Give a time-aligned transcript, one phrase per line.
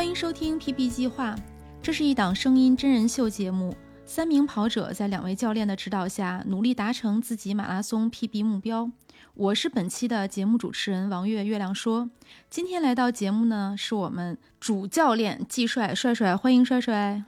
[0.00, 1.36] 欢迎收听 PB 计划，
[1.82, 3.76] 这是一档声音真人秀节目。
[4.06, 8.90] 三名跑者在两位教练的指导下，努力达成自己马拉松 PB 目标。
[9.34, 11.44] 我是本期的节目主持人王月。
[11.44, 12.08] 月亮说，
[12.48, 17.24] 今天来到节目呢，是我们主教练季帅帅帅，欢迎帅帅。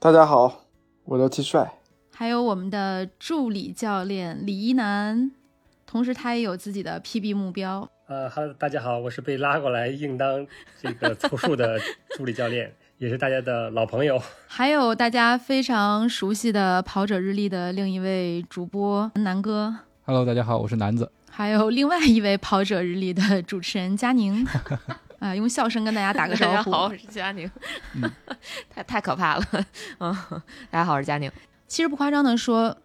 [0.00, 0.64] 大家好，
[1.04, 1.72] 我叫季帅。
[2.10, 5.30] 还有我们的助理教练李一楠，
[5.86, 7.88] 同时他也有自己的 PB 目标。
[8.08, 10.44] 呃，哈，大家好，我是被拉过来应当
[10.80, 11.80] 这个凑数的
[12.16, 14.20] 助理教练，也是大家的老朋友。
[14.48, 19.74] 还有大家非常熟悉的跑者日历的另一位主播南哥。
[20.04, 21.10] Hello，大家好，我是南子。
[21.30, 24.46] 还有另外一位跑者日历的主持人佳宁。
[25.20, 26.52] 啊，用笑声跟大家打个招呼。
[26.52, 27.48] 大家好，我是佳宁。
[28.68, 29.44] 太太可怕了。
[30.00, 30.14] 嗯，
[30.70, 31.30] 大家好，我是佳宁。
[31.68, 32.76] 其实不夸张的说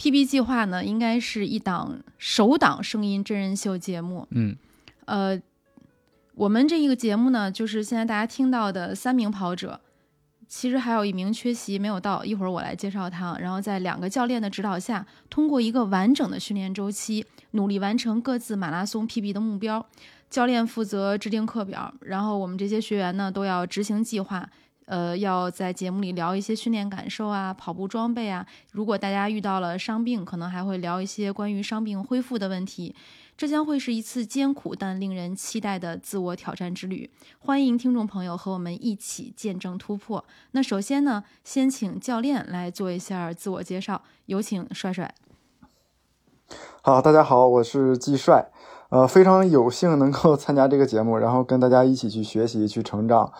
[0.00, 4.26] ，PB 计划呢，应该是一档首档声音真人秀节目。
[4.32, 4.56] 嗯。
[5.06, 5.40] 呃，
[6.34, 9.80] 我们这一个节目呢，就是现在大家听到的三名跑者，
[10.48, 13.36] 其实还有一名缺席没有到，一会儿我来介绍他。
[13.38, 19.86] 然后在两个教练的指导下，通过一个完整的训练周期，努力完成各自马拉松 PB 的目标。
[20.30, 24.48] 教练负责制定课表，然后我们这些学员呢都要执行计划。
[24.86, 28.46] 呃，要在节目里聊一些训练感受啊，跑步装备啊。
[28.72, 32.94] 如果大家遇到了伤病，可能还会聊一些关于伤病恢复的问题。
[33.36, 37.10] 这将会是一次艰苦但令人期待的自我挑战之旅。
[37.40, 40.24] 欢迎听众朋友和我们一起见证突破。
[40.52, 45.12] 那首先呢，先请教练来做一下自我介绍，有请帅帅。
[46.82, 48.50] 好，大家好，我是季帅，
[48.90, 53.32] 呃，非常有幸能够参加这个节目，然后跟大家一起去学习、去成长。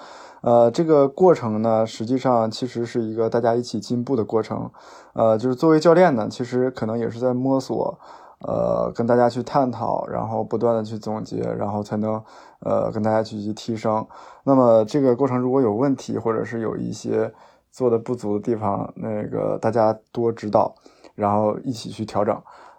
[0.45, 4.71] 呃，这个过程呢，实际上其实是一个大家一起进步的过程。
[5.15, 7.99] 呃，就是作为教练呢，其实可能也是在摸索。
[8.47, 12.23] 呃，跟大家去探讨，然后不断的去总结，然后才能
[12.59, 14.07] 呃跟大家去去提升。
[14.43, 17.33] 那么这个过程如果有问题，或者是有一些
[17.71, 20.75] 做的不足的地方，那个大家多指导，
[21.15, 22.39] 然后一起去调整。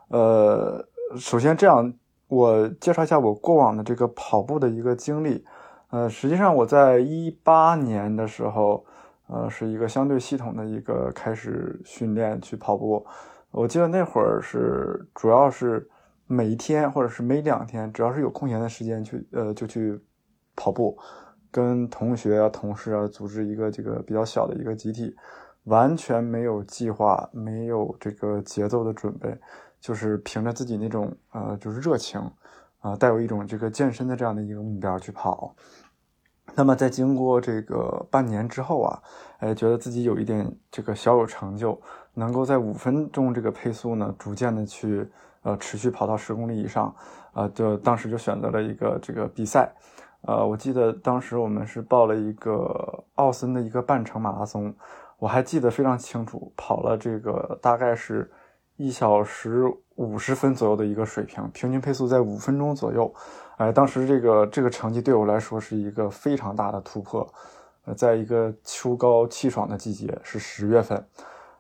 [0.10, 0.86] 呃，
[1.18, 1.92] 首先这样，
[2.28, 5.44] 我介绍一下我过往的这个跑步的一个经历。
[5.90, 8.86] 呃，实际上我在一八年的时候，
[9.28, 13.06] 呃，是一个相对系统的一个开始训练去跑步。
[13.52, 15.90] 我记得那会儿是主要是
[16.28, 19.98] 每一天或者是每两天，只要是有空闲的时间去呃就去
[20.56, 20.98] 跑步，
[21.52, 25.16] 跟同学啊同事啊组织一个这个比较小的一个集体，
[25.66, 29.38] 完全没有计划，没有这个节奏的准备，
[29.80, 32.20] 就是凭着自己那种呃就是热情
[32.86, 35.56] 啊，带有一种这个健身的这样的一个目标去跑。
[36.54, 39.02] 那么在经过这个半年之后啊，
[39.40, 41.82] 哎，觉得自己有一点这个小有成就。
[42.18, 45.06] 能够在五分钟这个配速呢，逐渐的去
[45.42, 46.96] 呃持续跑到十公里以上，
[47.34, 49.74] 啊，就当时就选择了一个这个比赛，
[50.22, 54.74] 呃，我记得当时我们是报了一个奥森的一个半程马拉松，
[55.18, 58.32] 我还记得非常清楚，跑了这个大概是
[58.78, 59.64] 一小时
[59.96, 63.14] 五十分左右的一个水平，平均配速在五分钟左右，
[63.58, 67.26] 哎，当时这个这个成绩对我来说是一个非常大的突破，
[67.86, 71.06] 呃，在一个秋高气爽的季节，是十月份。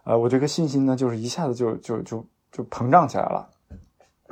[0.04, 3.50] 呃，我这个信心呢，就是一下子就就就就膨胀起来了。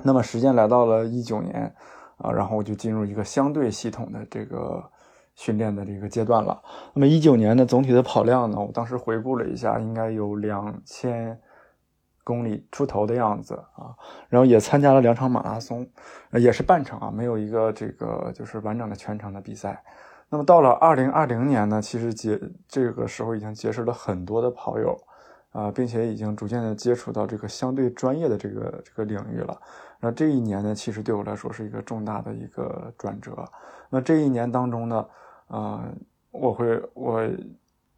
[0.03, 1.73] 那么时间来到了一九年，
[2.17, 4.83] 啊，然后我就进入一个相对系统的这个
[5.35, 6.61] 训练的这个阶段了。
[6.93, 11.39] 那么一九年的总体的跑量呢，我当时回顾了一下，应该有两千
[12.23, 13.95] 公里出头的样子啊。
[14.29, 15.87] 然后也参加了两场马拉松，
[16.31, 19.83] 也是半程啊，没有一个这个就是完整的全程的比赛。
[20.29, 24.97] 那么到了二零二零年呢，其实结这个时候已经结识了很多的跑友。
[25.53, 29.55] 啊，并且已经逐渐的接触到这个相对专业的这个这个领域了。
[29.99, 33.45] 那这一年呢，其实对我来说是一个重大的一个转折。
[33.87, 35.05] 那这一年当中呢，
[35.49, 35.93] 呃，
[36.31, 37.21] 我会我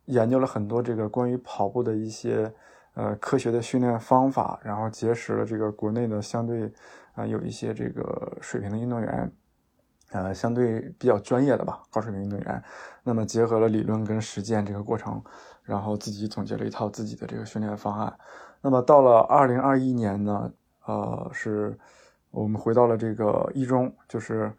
[0.03, 2.53] 研究了很多这个关于跑步的一些
[2.95, 6.73] 呃科学的训练方法，然后结识了这个国内的相对
[7.13, 9.31] 啊有一些这个水平的运动员，
[10.11, 12.63] 呃，相对比较专业的吧，高水平运动员。
[13.03, 15.23] 那么结合了理论跟实践这个过程。
[15.65, 18.15] 然后自己总结了一套自己的这个训练方案。
[18.61, 20.53] 那么到了二零二一年呢，
[20.85, 21.75] 呃，是
[22.29, 24.53] 我们回到了这个一中，就是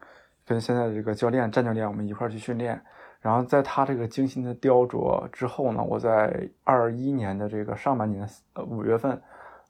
[0.44, 2.83] 跟现在的这个教练战教练我们一块儿去训练。
[3.26, 9.20] 然后在他这个精心的雕琢之后呢，我在二一年的这个上半年呃五月份，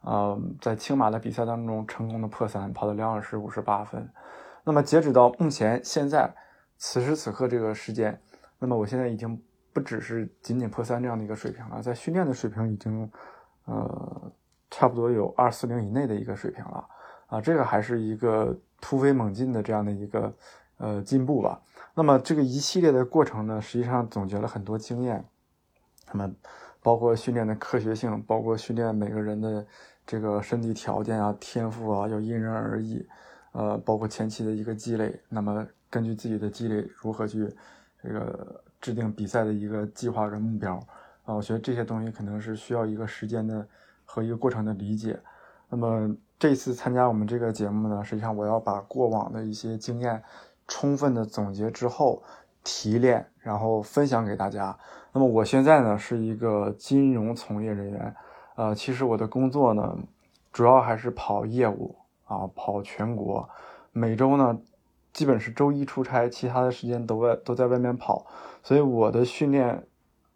[0.01, 4.07] 呃，在青马的比赛当中成功的破三，跑到两小时五十八分。
[4.63, 6.31] 那么截止到目前现在
[6.77, 8.21] 此时此刻这个时间，
[8.59, 9.41] 那么我现在已经。
[9.73, 13.07] 不只是仅仅破三这样的一个水平了，在训练的水平已经，
[13.65, 14.31] 呃，
[14.71, 16.83] 差不多有二四零以内的一个水平了，
[17.27, 20.33] 啊，这个还是一个突飞猛进的这样的一个
[20.77, 21.61] 呃进步吧。
[21.97, 25.25] 那么这个一系列的过程呢，实际上总结了很多经验，
[26.11, 26.31] 那么
[26.83, 29.65] 包括训练的科学性，包括训练每个人的
[30.05, 33.03] 这个身体条件啊、天赋啊，要因人而异，
[33.51, 37.51] 呃，包括前期的一个积累，那么根据自己的积累，如何去
[38.03, 40.75] 这个制定比赛的一个计划跟目标
[41.25, 43.67] 啊，我觉得这些东西可能是需要一个时间的
[44.05, 45.19] 和一个过程的理解。
[45.67, 50.21] 那么这次参加我们这个节目呢，实际上我要把过往的一些经验。
[50.67, 52.21] 充分的总结之后
[52.63, 54.77] 提炼，然后分享给大家。
[55.13, 58.15] 那么我现在呢是一个金融从业人员，
[58.55, 59.97] 呃，其实我的工作呢
[60.51, 63.47] 主要还是跑业务啊，跑全国。
[63.91, 64.59] 每周呢
[65.13, 68.27] 基本是周一出差，其他的时间都在都在外面跑，
[68.61, 69.87] 所以我的训练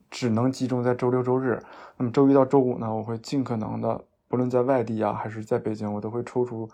[0.10, 1.62] 只能集中在周六周日。
[1.98, 6.68] 那么周一到周五呢，我会尽可能的，不论在外地啊还是在北京，我都会抽出。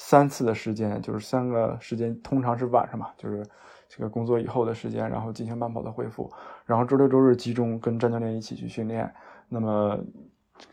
[0.00, 3.44] 三次的时间就是三个时间，通常是晚上嘛，就是
[3.88, 6.32] 这个工作以后的时间，然后进行慢跑的恢复，
[6.64, 9.12] 然后周六周日集中跟张教练一起去训练，
[9.48, 9.98] 那么，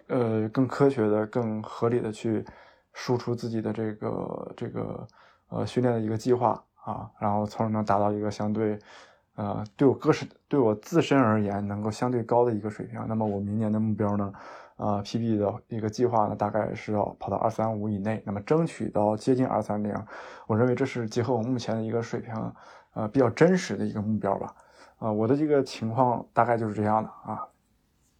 [0.08, 2.46] 呃，更科学的、更合理的去
[2.94, 5.08] 输出自己的这个这个
[5.50, 8.78] 呃训练的一个计划啊，然后从而能达到一个相对，
[9.38, 13.04] 呃，对我个人对我自身而言能够相对高的一个水平。
[13.08, 14.32] 那么我明年的目标呢？
[14.78, 19.94] 呃，PB 的一个计划呢，大概是要跑到二三五以内，那么争取到接近二三零，
[20.48, 22.34] 我认为这是结合我目前的一个水平，
[22.94, 24.54] 呃，比较真实的一个目标吧。
[24.98, 27.48] 啊，我的这个情况大概就是这样的啊。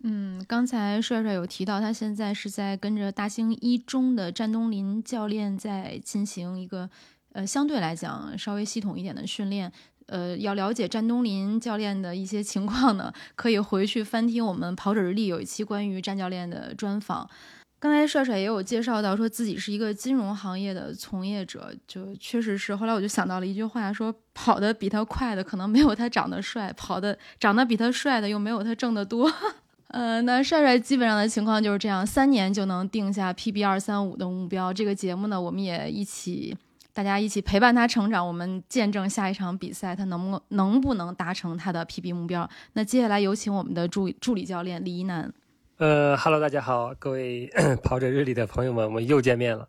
[0.04, 6.90] 嗯，刚才帅帅有提到，他现在是在跟着大兴一中的战东林教练在进行一个，
[7.34, 9.72] 呃，相对来讲稍微系统一点的训练。
[10.08, 17.30] 呃，要了解战东林教练的一些情况呢，可以回去翻听我们跑者日历有一期关于战教练的专访。
[17.78, 22.76] 刚才帅帅也有介绍到，说自己是一个金融行业的从业者，就确实是。
[22.76, 29.32] 后来我就想到了一句话，说跑得比他快的可能没有他长得帅，跑的长得比他帅的又没有他挣得多。
[29.90, 34.74] 呃，那帅帅基本上的情况就是这样，三年就能定下 PB 二三五的目标。
[34.74, 36.58] 这个节目呢，我们也一起。
[36.96, 42.50] 大家一起陪伴他成长，我们见证下一场比赛他能不能不能达成他的 PB 目标。
[42.72, 45.34] 那接下来有请我们的助助理教练李一楠。
[45.78, 47.50] 呃哈喽，大家好，各位
[47.84, 49.68] 跑者日历的朋友们，我们又见面了。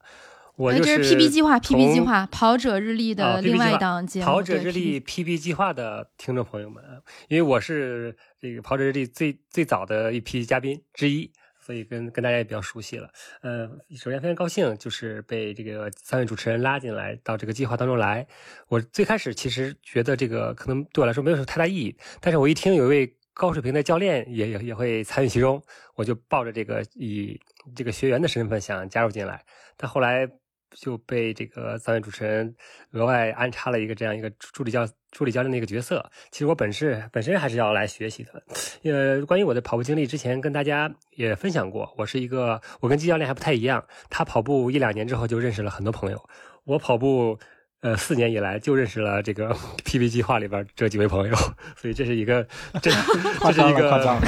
[0.55, 4.27] 我就是 PB 计划，PB 计划，跑者日历的另外一档节目。
[4.27, 6.83] 跑者日历 PB 计划的听众朋友们，
[7.27, 11.33] 因为我是这个跑者日历最最早的一批嘉宾之一。
[11.67, 13.11] 所以跟跟大家也比较熟悉了，
[13.43, 18.25] 呃，首先非常高兴，就是被这个三位主持人拉进来到这个计划当中来。
[18.69, 25.61] 我最开始其实觉得这个可能对我来说没有什么太大意义，但是我一听有一位高水平的教练也也也会参与其中，
[25.97, 27.37] 我就抱着这个以
[27.75, 29.45] 这个学员的身份想加入进来，
[29.77, 30.31] 但后来。
[30.79, 32.55] 就被这个三位主持人
[32.93, 36.05] 额外安插了一个这样一个助理教助理教练的一个角色。
[36.31, 38.43] 其实我本是本身还是要来学习的。
[38.85, 41.93] 呃，关于我的跑步经历，之前跟大家也分享过。
[41.97, 43.85] 我是一个，我跟季教练还不太一样。
[44.11, 46.29] 他跑步一两年之后就认识了很多朋友。
[46.65, 47.39] 我跑步
[47.81, 51.35] 呃四年以来就认识了这个 PB 计划里边这几位朋友。
[51.77, 52.47] 所以这是一个
[52.83, 52.91] 这
[53.41, 54.21] 这是一个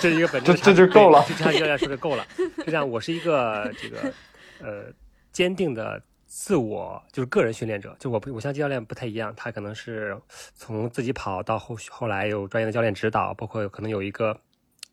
[0.00, 0.54] 这是一个本质。
[0.54, 1.24] 这就够了。
[1.26, 2.26] 就像季教练说的够了。
[2.58, 4.12] 就这样，我是一个这个
[4.60, 4.92] 呃。
[5.34, 10.16] 坚定的自我就是个人训练者，就我不我像教练不太一样，他可能是
[10.54, 14.34] 从自己跑到后后来有专业的教练指导，包括可能有一个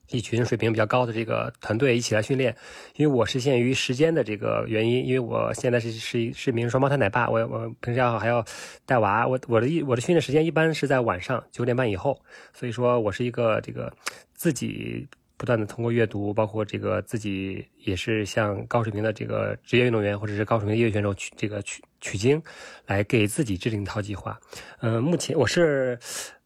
[0.10, 2.56] 一群水平比较高的这个团队一起来训练。
[2.96, 8.44] 因为我是限于时间的这个原因，因为我现在是是是名双胞胎奶爸，我我平时要还要
[8.86, 12.20] 带娃，我我的一我的训练时间一般是在晚上九点半以后，
[12.52, 13.94] 所以说我是一个这个
[14.34, 15.08] 自己。
[15.42, 22.40] 不断的通过阅读，包括这个自己也是向高水平的这个职业运动员或者是高水平业余选手取这个取取经，
[22.86, 24.40] 来给自己制定一套计划。
[24.82, 25.98] 嗯，目前我是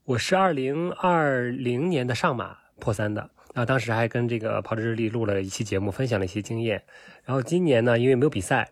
[0.05, 6.81] 我是二零二零年的上马破三的，啊，当时还跟这个跑者日历录了一期节目，分享了一些经验。
[7.25, 8.71] 然后今年呢，因为没有比赛，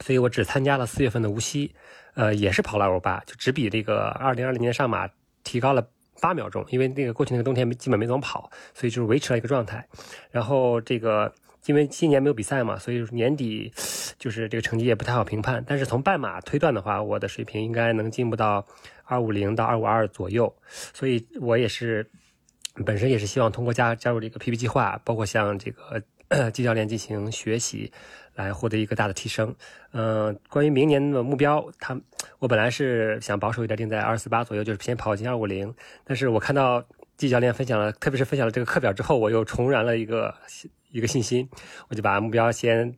[0.00, 1.76] 所以我只参加了四月份的无锡，
[2.14, 5.08] 呃，也是跑了二八，就只比这个二零二零年上马
[5.44, 5.86] 提高了。
[6.20, 9.86] 八秒钟，因为那个过去那个冬天基本没怎么跑，所以就是维持了一个状态。
[10.30, 11.32] 然后这个
[11.66, 13.72] 因为今年没有比赛嘛，所以年底
[14.18, 15.64] 就是这个成绩也不太好评判。
[15.66, 18.66] 但是从半马推断的话，我的水平应该能进步到
[19.04, 20.54] 二五零到二五二左右。
[20.68, 22.10] 所以我也是
[22.84, 26.02] 本身也是希望通过加加入这个 PP 计划，包括像这个
[26.52, 27.92] 季教练进行学习。
[28.34, 29.54] 来获得一个大的提升，
[29.92, 31.98] 嗯，关于明年的目标，他
[32.38, 35.74] 我本来是想保守一点，定在二四八左右，就是先跑进二五零。
[36.04, 36.84] 但是我看到
[37.16, 40.34] 季教练分享了，特别是分享了这个课表之后，我又重燃了一个
[40.90, 41.48] 一个信心，
[41.88, 42.94] 我就把目标先，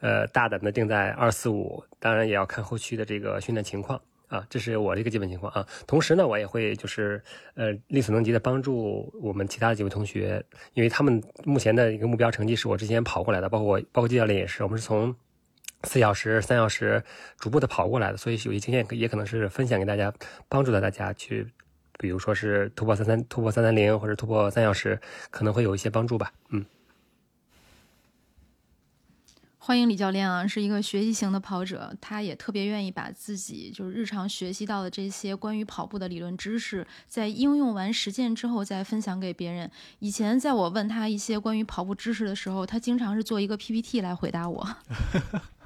[0.00, 4.00] 呃，大胆的定在二四五，当然也要看后续的这个训练情况。
[4.34, 5.64] 啊，这是我的一个基本情况啊。
[5.86, 7.22] 同时呢，我也会就是
[7.54, 15.14] 呃力所能及的帮助我们其他的几位同学，因为他们目前的一个目标成绩是我之前跑过来的，包括我包括季教练也是，我们是从
[15.84, 17.02] 四小时、三小时
[17.38, 20.12] 逐步的跑过来的，所以有些经验也可能是分享给大家，
[20.48, 21.46] 帮助到大家去，
[21.98, 24.98] 比如说是突破三三、突破三三零或者突破三小时，
[25.30, 26.32] 可能会有一些帮助吧。
[26.48, 26.64] 嗯。
[29.66, 39.70] 欢迎李教练啊，是一个学习型的跑者，他也特别愿意把自己就是日常学习到的这些关于跑步的理论知识，在应用完实践之后再分享给别人。
[40.00, 44.68] 以前在我问他一些关于跑步知识的时候，他经常是做一个 PPT 来回答我。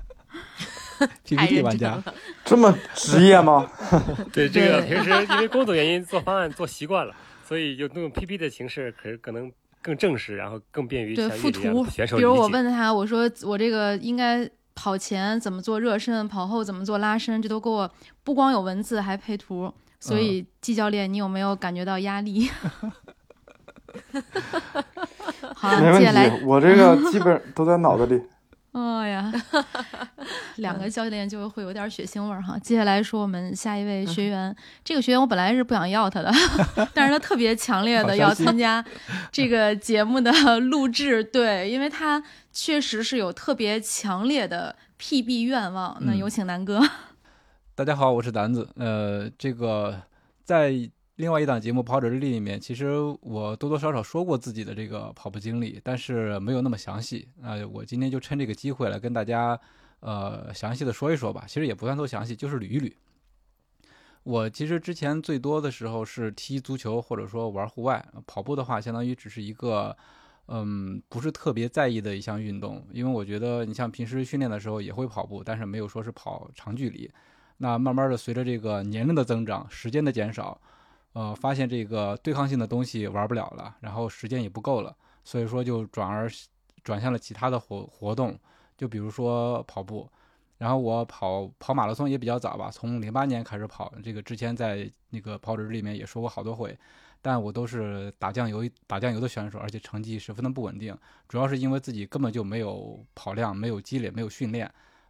[1.24, 2.00] PPT 玩家，
[2.44, 3.68] 这么职业吗？
[4.32, 7.12] 对这个平时因为工作原因做方案做习惯了，
[7.44, 9.50] 所以就用 PPT 的形式可可能
[9.82, 17.90] 更正式，然后更便于对附图选手比如我问他，我说我这个应该跑前怎么做热身，跑后怎么做拉伸，这都给我
[18.22, 19.72] 不光有文字还配图。
[20.00, 22.48] 所以季教练，你有没有感觉到压力？
[25.54, 28.22] 好，没问接下来题，我这个基本都在脑子里。
[28.78, 29.32] 哎呀，
[30.56, 32.58] 两个教练就会有点血腥味儿哈。
[32.58, 34.54] 接下来说我们下一位学员，
[34.84, 36.30] 这个学员我本来是不想要他的，
[36.94, 38.84] 但是他特别强烈的要参加
[39.32, 40.30] 这个节目的
[40.60, 45.96] 录制， 对，因为他确实是有特别强烈的 PB 愿望。
[46.00, 46.80] 那有请南哥。
[47.74, 48.68] 大家好，我是胆子。
[48.76, 50.02] 呃，这个
[50.44, 50.72] 在
[51.18, 57.26] 另外一档节目《跑者日历》里面，其实我多多少少说过自己的这个跑步经历，但是没有那么详细。
[57.42, 59.58] 呃，我今天就趁这个机会来跟大家
[59.98, 61.44] 呃详细的说一说吧。
[61.48, 62.92] 其实也不算多详细，就是捋一捋。
[64.22, 68.06] 我其实之前最多的时候是踢足球，或者说玩户外。
[68.24, 69.96] 跑步的话，相当于只是一个，
[70.46, 72.86] 嗯，不是特别在意的一项运动。
[72.92, 77.10] 因为我觉得，你像平时训练的时候也会跑步，但是没有说是跑长距离。
[77.56, 80.60] 那慢慢的随着这个年龄的增长，时间的减少，
[81.12, 86.30] 呃，发现这个对抗性的东西玩不了了，然后时间也不够了，所以说就转而
[86.84, 88.38] 转向了其他的活活动，
[88.76, 90.08] 就比如说跑步。
[90.58, 96.76] 然后我跑跑马拉松也比较早吧，从零八年开始跑，这个之前在那个跑者日里面也说过好多回，
[97.22, 100.96] 但我都是打酱油打酱油的选手，而且成绩十分的不稳定，
[101.28, 104.68] 主要是因为自己根本就没有跑量，没有积累，没有训练。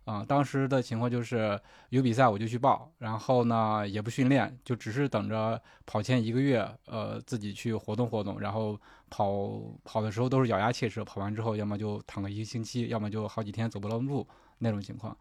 [0.08, 1.60] 啊、当时的情况就是
[1.90, 14.26] 有比赛我就去报，然后呢也不训练，就只是等着跑前一个月，呃，自己去活动活动，然后跑跑的时候都是咬牙切齿，跑完之后要么就躺个一个星期，要么就好几天走不了路
[14.60, 15.14] 那种情况。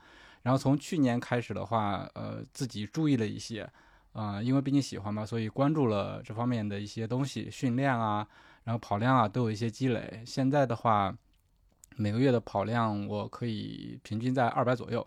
[0.43, 3.69] 然后从去年开始的话，呃，自己注意了一些，
[4.13, 8.25] 啊、因为毕竟喜欢嘛，所以关注了这方面的一些东西，训练啊，
[8.63, 10.23] 然后跑量啊都有一些积累。
[10.25, 11.13] 现在的话，
[11.97, 15.05] 每个月的跑量我可以平均在二百左右，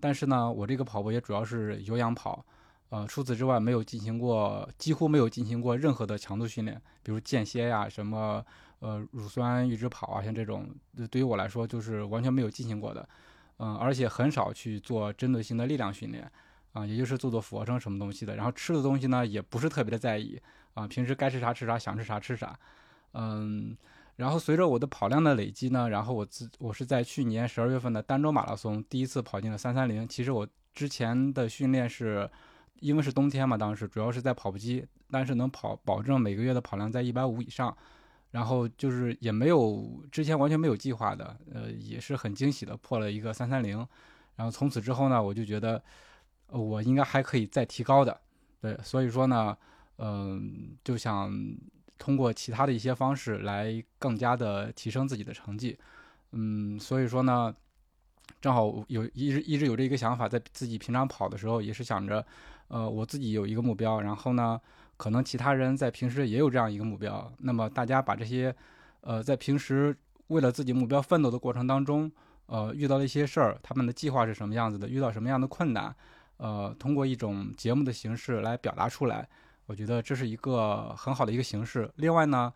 [0.00, 2.44] 但是呢，我这个跑步也主要是有氧跑，
[2.88, 8.44] 呃，除此之外没有进行过，几乎没有进行过任何的强度训练，比如间歇呀、什么
[8.80, 10.68] 呃乳酸阈值跑啊，像这种，
[11.08, 13.08] 对于我来说就是完全没有进行过的，
[13.58, 16.28] 嗯、而且很少去做针对性的力量训练，
[16.72, 20.40] 啊、也就是做做俯卧撑什么东西的，然后吃的东西呢也不是特别的在意，
[20.74, 22.58] 啊、平时该吃啥吃啥，想吃啥吃啥，
[23.12, 23.76] 嗯。
[24.22, 30.06] 然后随着我的跑量的累积呢，然后我自我是在去年十二月份的儋州马拉松第一次跑进了三三零。
[30.06, 32.30] 其实我之前的训练是，
[32.78, 37.76] 因为是冬天嘛，当时主要是在跑步机，但是能跑保证每个月的跑量在一百五以上。
[38.30, 43.76] 然后就是也没有之前完全没有计划的，呃，也是很惊喜的破了一个三三零。
[44.36, 45.82] 然后从此之后呢，我就觉得，
[46.46, 48.20] 我应该还可以再提高的，
[48.60, 49.56] 对，所以说呢，
[49.98, 51.28] 嗯、就想
[52.02, 55.78] 通过其他的一些方式来更加的提升自己的成绩，
[56.32, 57.54] 嗯，所以说呢，
[58.40, 62.26] 正好有一直一直有这个想法，在自己平常跑的时候也是想着，
[62.66, 64.60] 呃，我自己有一个目标，然后呢，
[64.96, 68.52] 可能其他人在平时也有这样一个目标，那么大家把这些，
[69.02, 72.10] 呃，在平时为了自己目标奋斗的过程当中，
[72.46, 75.94] 呃，遇到了一些事儿，他们的计划是什么样子的，遇到什么样的困难，
[76.38, 79.28] 呃，通过一种节目的形式来表达出来。
[79.66, 81.90] 我觉得这是一个很好的一个形式。
[81.96, 82.52] 另外呢，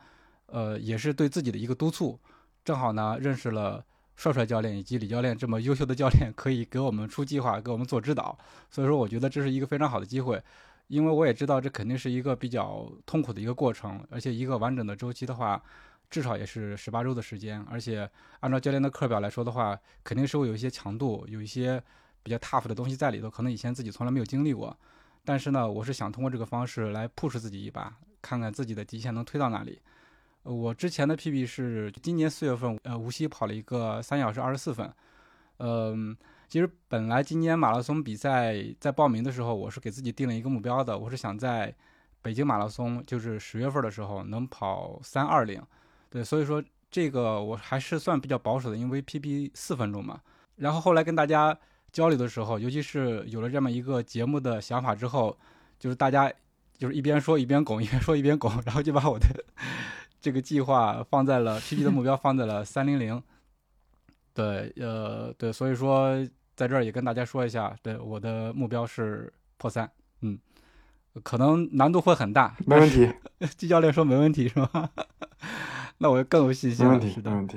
[0.46, 2.18] 呃，也是对自己的一个督促。
[2.64, 3.84] 正好呢，认识了
[4.16, 8.36] 帅帅教练以及李教练这么优秀的教练，可以给我们出计划，给我们做指导。
[8.70, 10.42] 所以说，我觉得这是一个非常好的机会。
[10.88, 15.60] 因为我也知道这肯定是一个比较痛苦的一个过程，而且一个完整的周期的话，
[16.08, 17.60] 至少也是十八周的时间。
[17.70, 18.08] 而且
[18.40, 21.82] 按照教练的课表来说的话，肯定是会有一些强度，有一些
[22.22, 24.76] 比较 tough 的东西在里头，可能以前自己从来没有经历过。
[25.26, 27.92] 但是呢，我是想通过这个方式来 push 自己一把，
[28.22, 29.80] 看看自己的极限能推到哪里。
[30.44, 34.88] 我之前的 PB 是今年四月份，呃，无锡跑了一个三小时二十四分，
[35.58, 36.16] 嗯、
[36.48, 41.74] 其实本来今年马拉松比赛在报名的时候，我是给自己定了一个目标的，我是想在
[42.22, 45.60] 北京马拉松，就是十月份的时候能跑三二零。
[46.08, 50.20] 对，所以说这个我还是算比较保守的，因为 PB 四分钟嘛。
[50.54, 51.58] 然后后来跟大家
[51.96, 55.34] 交流的时候，尤其是有了这么一个节目的想法之后，
[55.78, 56.30] 就是大家
[56.76, 59.26] 就是一边说一边拱，一边说一边拱，然后就把我的
[60.20, 63.22] 这个计划放在了 PP 的目标放在了三零零。
[64.34, 66.14] 对，呃，对，所以说
[66.54, 70.38] 在这儿也跟大家说一下，对，我的目标是破三，嗯，
[71.22, 73.10] 可能难度会很大，没问题。
[73.56, 74.90] 季教练说没问题是吧？
[75.96, 76.92] 那我更有信心了。
[76.92, 77.56] 没问题，是的，没问题。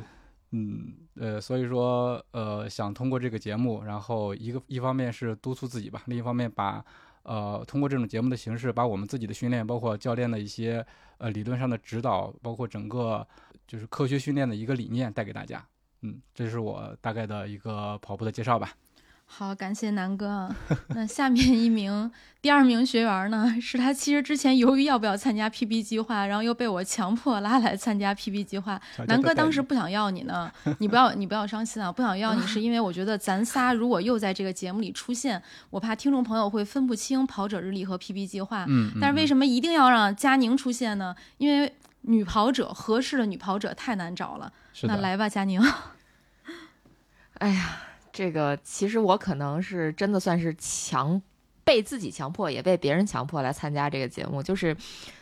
[0.51, 6.83] 嗯，呃，所以说，呃，想通过这个节目，然后一个一方面是督促自己吧，另一方面把，
[7.21, 10.85] 呃，通过这种节目的形式，把我们自己的训练，包括教练的一些
[11.19, 13.25] 呃理论上的指导，包括整个
[13.67, 15.63] 就是科学训练的一个理念带给大家。
[16.01, 18.73] 嗯，这是我大概的一个跑步的介绍吧。
[19.31, 20.49] 好，感谢南哥。
[20.89, 28.81] 那下面一名第二名学员呢， 是他其实之前犹豫要不要参加 PB 计划，然后又被我强迫拉来参加 PB 计划。
[29.07, 31.89] 南哥当时不想要你呢， 你不要你不要伤心啊！
[31.91, 38.65] 不想要你是因为我觉得咱仨如果又在这个节目里出现，我怕听众朋友会分不清跑者日历和 PB 计划。
[38.67, 38.91] 嗯。
[38.99, 41.15] 但是为什么一定要让佳宁出现呢？
[41.37, 41.71] 因为
[42.01, 44.51] 女跑者合适的女跑者太难找了。
[44.83, 45.61] 那来吧，佳宁。
[47.35, 47.77] 哎呀，
[48.19, 51.21] 这个其实我可能是真的算是强
[51.63, 54.43] 被自己强迫，也被别人强迫来参加这个节目。
[54.43, 54.75] 就是，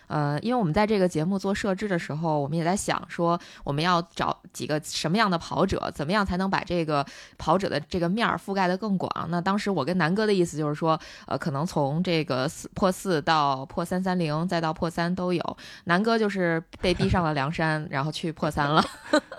[0.07, 7.05] 呃，因为我们在这个节目做设置的时候，我们也在想说，我们要找几个什么样的跑者，怎么样才能把这个
[7.37, 9.27] 跑者的这个面儿覆盖的更广。
[9.29, 15.57] 那当时我跟南哥的意思就是说，呃，可能从这个四破四到破三三零，再到破三都有。
[15.83, 18.83] 南哥就是被逼上了梁山，然后去破三了。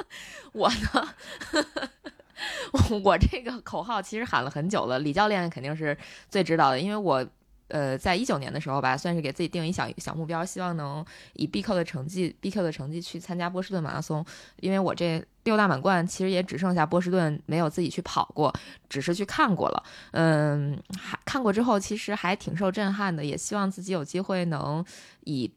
[0.55, 1.09] 我呢？
[3.05, 5.97] 我这个口号其实喊了很久了，李教练肯定是
[6.29, 7.27] 最知道的，因为我，
[7.69, 14.25] 呃，在一九年的时候吧，算是给自己定一小小目标，希望能以 BQ 的成绩，BQ 的成绩去参加波士顿马拉松。
[14.61, 18.53] 因为我这六大满贯其实也只剩下波士顿没有自己去跑过，
[18.89, 19.83] 只是去看过了。
[20.13, 24.85] 嗯，还看过之后，其实还挺受震撼的，也希望自己有机会能
[25.25, 25.51] 以。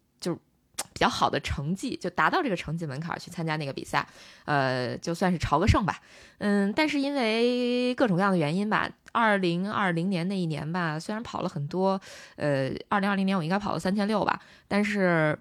[0.94, 4.08] 比较好的成绩，就达到这个成绩门槛去参加那个比赛，
[4.46, 6.00] 呃，就算是朝个胜吧。
[6.40, 12.00] 嗯，但是因为各种各样的原因吧，二零二零年那一年吧，虽然跑了很多，
[12.36, 15.38] 呃，二零二零年我应该跑了三千六吧，但是。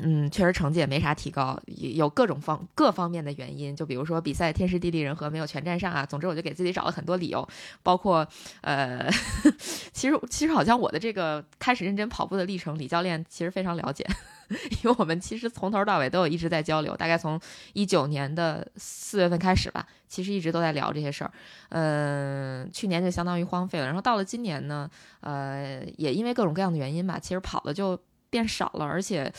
[0.00, 6.06] 嗯，确实成绩也没啥提高，有各种方各方面的原因，就比如说比赛天时地利人和没有全占上啊。
[6.06, 7.46] 总之，我就给自己找了很多理由，
[7.82, 8.26] 包括
[8.60, 9.10] 呃，
[9.92, 14.06] 其实其实好像我的这个开始认真跑步的历程，李教练其实非常了解，
[14.84, 17.40] 因为我们其实从头到尾都有一直在交流，大概从
[17.72, 21.32] 一九年的四月份开始吧，其实一直都在聊这些事儿。
[21.70, 24.88] 嗯，去年就相当于荒废了，然后到了今年呢，
[25.22, 27.98] 呃，也因为各种各样的原因吧，其实跑的就
[28.30, 29.32] 变少了，而且。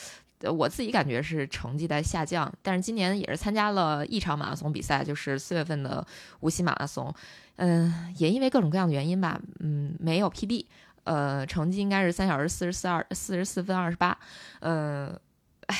[0.43, 6.05] 我自己感觉是成绩在下降，但是今年也是参加了一场马拉松比赛，就是四月份的
[6.39, 7.13] 无锡马拉松。
[7.57, 10.65] 嗯，也因为各种各样的原因吧，嗯，没有 PB，
[11.03, 14.17] 呃，成绩应该是三小时四十四二四十四分二十八。
[14.61, 15.19] 嗯，
[15.65, 15.75] 哎，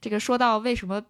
[0.00, 1.04] 这个说到为什么，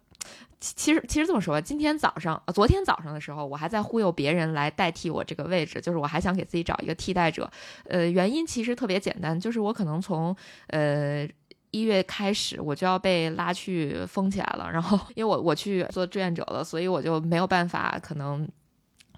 [0.59, 7.49] 其实其实这么说吧，今天早上，昨天早上的时候，我还在忽悠别人来代替我这个位置，就是我还想给自己找一个替代者。
[7.85, 10.35] 呃，原因其实特别简单，就是我可能从
[10.67, 11.25] 呃。
[11.75, 18.47] 一月开始我就要被拉去封起来了，然后 因为我我去做志愿者了，所以我就没有办法可能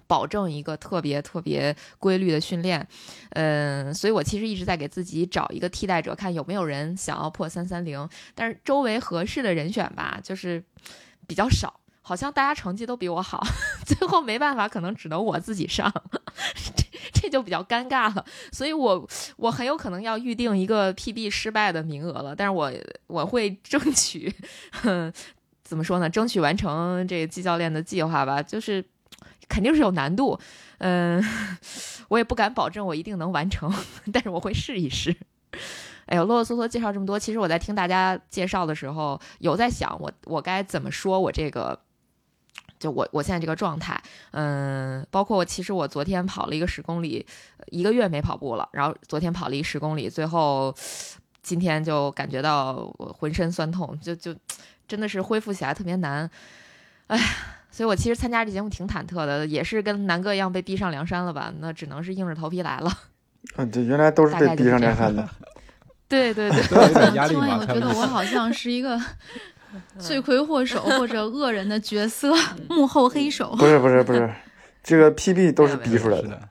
[0.08, 2.84] 保证一个特别特别规律的训练，
[3.30, 10.64] 嗯，所以我其实一直在给自己找一个替代者，看有没有人想要破三三零，但是周围合适的人选吧，就是
[11.28, 11.78] 比较少。
[12.08, 13.46] 好像大家成绩都比我好，
[13.84, 15.92] 最后没办法，可能只能我自己上，
[16.74, 18.24] 这这就比较尴尬了。
[18.50, 22.72] 所以我我很有可能要预定一个 PB 失败的名额了，但是我
[23.08, 24.34] 我会争取，
[25.62, 26.08] 怎么说呢？
[26.08, 28.42] 争取完成这个季教练的计划吧。
[28.42, 28.82] 就是
[29.46, 30.40] 肯定是有难度，
[30.78, 31.22] 嗯，
[32.08, 33.70] 我也不敢保证我一定能完成，
[34.10, 35.14] 但是我会试一试。
[36.06, 41.78] 哎呦，啰啰嗦嗦介绍这么多，其实我在听大家介绍的时候，有在想我我该怎么说我这个。
[42.78, 47.26] 就我我现在这个状态，嗯，包括其实我昨天跑了一个十公里，
[47.66, 50.74] 一个月没跑步了，然后昨天跑了一十公里，最后
[51.42, 54.34] 今天就感觉到我浑身酸痛，就就
[54.86, 56.30] 真的是恢复起来特别难，
[57.08, 57.18] 哎，
[57.70, 61.52] 所以我其实参加这节目挺忐忑的，也是跟南哥一样被逼上梁山了吧？
[61.58, 62.92] 那只能是硬着头皮来了。
[63.56, 65.28] 嗯， 对，原来都是被逼上梁山的。
[66.08, 67.58] 对 对对，有点 压力嘛。
[67.58, 69.00] 我觉得我好像是一个。
[69.98, 72.34] 罪魁祸首或者 恶人的角色，
[72.68, 73.54] 幕后黑手。
[73.56, 74.32] 不是不是不是，
[74.82, 76.48] 这个 PB 都是逼出来的。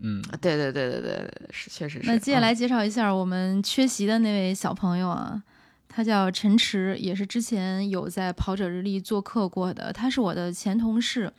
[0.00, 2.06] 嗯，对对对对对对，是确实是。
[2.06, 5.42] 那接下来嗯介绍一下我们缺席的那位小朋友啊，
[5.88, 11.32] 他叫陈驰，也是之前有在跑者日历做客过的，他是我的前同事。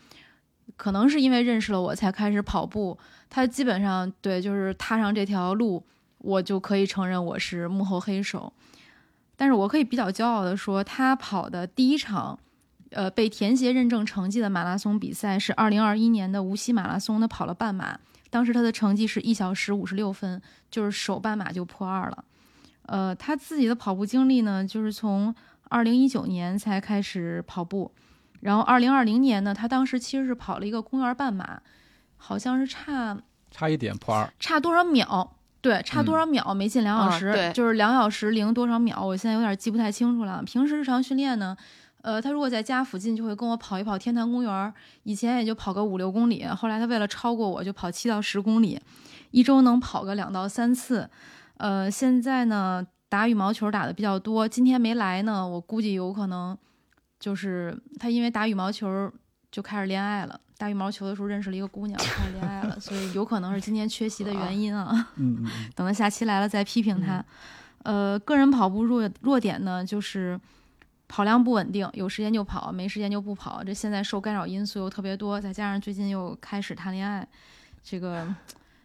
[0.76, 2.98] 可能是因为认识了我才开始跑步，
[3.30, 5.84] 他基本上对就是踏上这条路，
[6.20, 8.52] 我就可以承认我是幕后黑手。
[9.40, 12.38] 但是我可以比较骄傲的说，他跑的第一场，
[12.90, 17.98] 呃，被田协认证成绩的马拉松比赛是二零二一年的无锡马拉松，他跑了半马，
[18.30, 22.26] 当时他的成绩是一小时五十六分，就是首半马就破二了。
[22.88, 25.34] 呃，他自己的跑步经历呢，就是从
[25.70, 27.94] 二零一九年才开始跑步，
[28.42, 31.62] 然后二零二零年呢，他当时其实是跑了一个公园半马，
[32.18, 33.18] 好像是差
[33.50, 35.38] 差一点破二，差多少秒？
[35.62, 40.42] 对，差多少秒没进两小时，就是两小时零多少秒，我现在有点记不太清楚了。
[40.46, 41.56] 平时日常训练呢，
[42.02, 48.80] 呃，他如果在家附近就会跟我跑一跑天坛公园，以前也就跑个五六公里，后来他为了超过我就跑七到十公里，
[49.32, 51.10] 一周能跑个两到三次。
[51.58, 56.58] 呃，现在呢打羽毛球打的比较多，今天没来呢，我估计有可能
[57.20, 59.12] 就是他因为打羽毛球
[59.52, 60.40] 就开始恋爱了。
[60.60, 65.12] 打羽毛球的时候认识了一个姑娘，开始恋爱了， 所以有可能是今天缺席的原因啊。
[65.16, 67.24] 嗯等他下期来了再批评他。
[67.84, 70.38] 呃，个人跑步弱弱点呢，就是
[71.08, 73.64] 跑量不稳定，有时间就跑，没时间就不跑。
[73.64, 77.26] 这现在受干扰因素又特别多，再加上最近又开始谈恋爱，
[77.82, 78.28] 这个，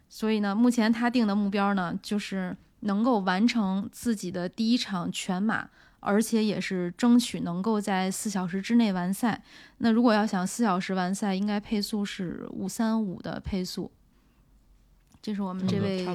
[0.08, 5.68] 所以呢，目前他定的目标呢，就是能够完成自己的第一场全马。
[6.04, 9.42] 而且也是争取能够在四小时之内完赛。
[9.78, 13.90] 那如果要想四小时完赛，应该配速是五三五的配速。
[15.20, 16.06] 这是我们这位。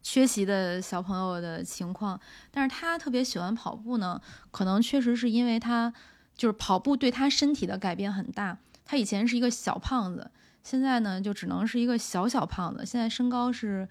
[0.00, 2.18] 缺席的小朋友的情况，
[2.50, 4.18] 但是他特别喜欢跑步呢，
[4.50, 5.92] 可能确实是因为他
[6.34, 8.56] 就是跑步对他身体的改变很大。
[8.86, 10.30] 他以前是一个小胖子，
[10.62, 12.86] 现在呢就只能是一个小小胖子。
[12.86, 13.86] 现在身高是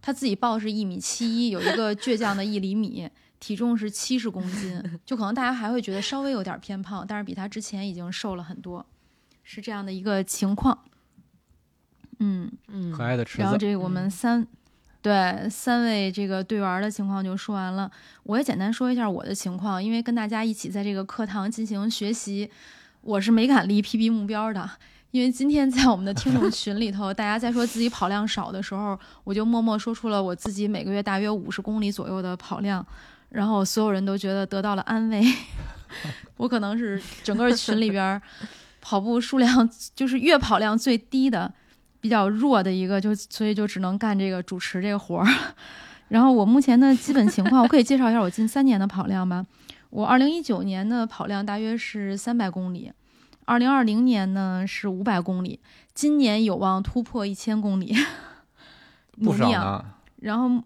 [0.00, 8.84] 他自己报是一米七一，有一个倔强的一厘米，体重是七十公斤，就可能大家还会觉得稍微有点偏胖，但是比他之前已经瘦了很多，
[9.42, 10.78] 是这样的一个情况。
[12.18, 14.46] 嗯，嗯，可爱的池然后，这个我们嗯三、
[15.00, 17.90] 对三位这个队员的情况就说完了，
[18.24, 22.50] 我也简单说一下我的情况，因为跟大家一起在这个课堂进行学习，
[23.00, 24.70] 我是没敢立 PB 目标的。
[25.12, 32.86] 因为今天在我们的听众群里头，大家在说自己跑量少的时候，我就默默说出了我自己每个月大约五十公里左右的跑量，
[33.30, 35.24] 然后所有人都觉得得到了安慰。
[36.36, 38.22] 我可能是整个群里边儿
[38.80, 41.52] 跑步数量就是月跑量最低的，
[42.00, 45.26] 比较弱的一个，就所以就只能干这个主持这个活儿。
[46.08, 49.44] 然后我目前的基本情况，我可以介绍一下我近三年的跑量吧。
[49.90, 52.92] 我二零一九年的跑量大约是三百公里，
[53.44, 55.60] 二零二零年呢是五百公里，
[55.92, 57.94] 今年有望突破一千公里，
[59.16, 59.60] 努不少力啊！
[59.60, 59.84] 呢。
[60.20, 60.62] 然后，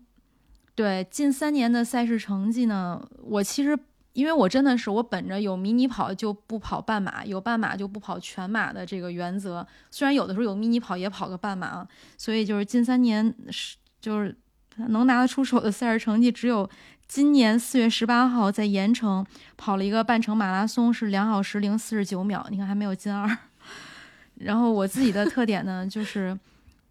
[0.74, 3.78] 对近三年的赛事成绩呢，我其实
[4.12, 9.66] 因为我真的是我本着有迷你跑就不跑半马，有半马就不跑全马的这个原则。
[9.90, 14.36] 虽然有的时候有迷你跑也跑个半马啊，所以就是近三年是就是
[14.76, 16.68] 能拿得出手的赛事成绩只有
[17.06, 19.24] 今年四月十八号在盐城
[19.56, 23.38] 跑了一个半程马拉松，是两小时零四十九秒，你看还没有进二。
[24.36, 26.36] 然后我自己的特点呢，就是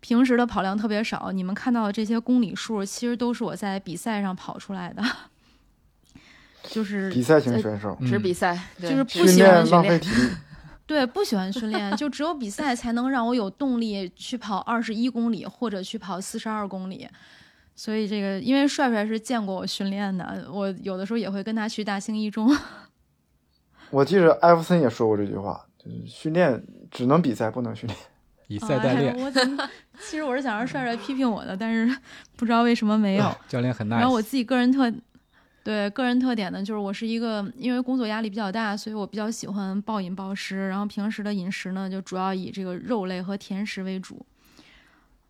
[0.04, 5.02] 平时的跑量特别少，你们看到的这些公里数，其实都是我在比赛上跑出来的，
[6.64, 10.30] 就是比赛型选手，只嗯比赛，对就是不喜欢训练训练浪费体力。
[10.86, 17.08] 对，不喜欢训练，就只有比赛才能让我有动力去跑二十一公里或者去跑四十二公里。
[17.74, 22.54] 所以这个，因为帅帅是见过我训练的，我有的时候也会跟他去大兴一中。
[23.90, 26.62] 我记着艾弗森也说过这句话，就是训练
[26.92, 27.98] 只能比赛，不能训练。
[28.48, 29.68] 以赛代练，哎、我怎么？
[30.00, 31.98] 其实我是想让帅帅批评我的，但是
[32.36, 33.36] 不知道为什么没有。
[33.48, 34.00] 教练很 nice。
[34.00, 34.92] 然后我自己个人特
[35.64, 44.26] 对个人特点呢，就是我是一个因为工作压力比较大，所以我比较喜欢暴饮暴食，然后平时的饮食呢就主要以这个肉类和甜食为主。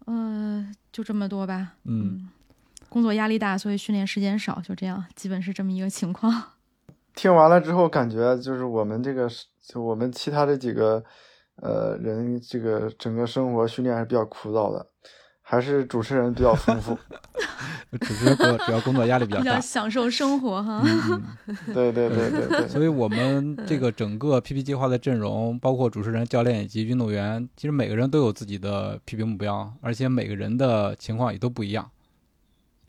[0.06, 1.73] 呃，就这么多吧。
[1.86, 2.30] 嗯，
[2.89, 6.43] 工作压力大，所以训练时间少，就这样，基本是这么一个情况。
[7.15, 9.30] 听完了之后，感觉就是我们这个，
[9.62, 11.04] 就我们其他这几个，
[11.61, 14.85] 呃，人这个整个生活训练还是比较枯燥的，
[15.41, 16.97] 还是主持人比较丰富。
[18.01, 19.59] 主持人主要工作压力比较比较大。
[19.61, 20.81] 享受生活哈。
[21.73, 31.87] 对对对对对， 所以我们这个整个 PP 计划的阵容，包括主持人、教练以及运动员，其实每个人都有自己的 PP 目标，而且每个人的情况也都不一样。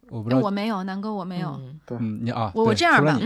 [0.08, 1.50] 我不知哎道，我没有，南哥我没有。
[1.50, 3.18] 嗯嗯，你啊，我我这样吧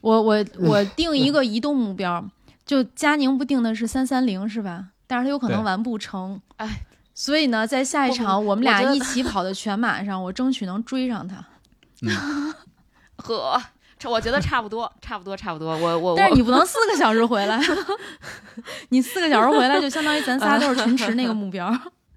[0.00, 2.24] 我我我定一个移动目标，
[2.66, 4.88] 就佳宁不定的是三三零是吧？
[5.06, 6.40] 但是他有可能完不成。
[6.56, 11.44] 哎，所以呢，在下一场我们俩一起跑的全马上，我争取能追上他。
[13.18, 13.62] 呵，
[13.98, 15.68] 这我觉得差不多，差不多，差不多。
[15.68, 17.58] 我我我但是你不能四个小时回来，
[18.90, 21.72] 你四个小时回来就相当于咱仨都是 群驰那个目标。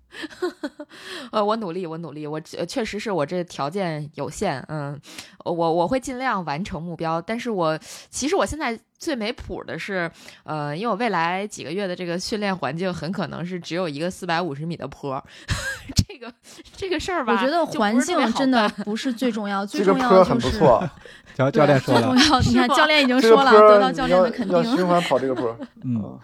[1.32, 5.00] 呃，我努力，我努力，我确确实是我这条件有限，嗯，
[5.46, 7.22] 我我会尽量完成目标。
[7.22, 7.78] 但是我
[8.10, 10.10] 其实我现在最没谱的是，
[10.44, 15.24] 呃，因为我未来几个月的这个训练环境很可能是只有一个四百五十米的坡，
[16.08, 16.34] 这个
[16.76, 20.90] 这个事儿吧，我觉得环境真的不是最重要， 最这个重要坡很的就是不错，
[21.36, 25.56] 教教练说了最重，要，你看教练已经说了，得到教练的肯要循，环跑这个坡。
[25.84, 26.20] 嗯，嗯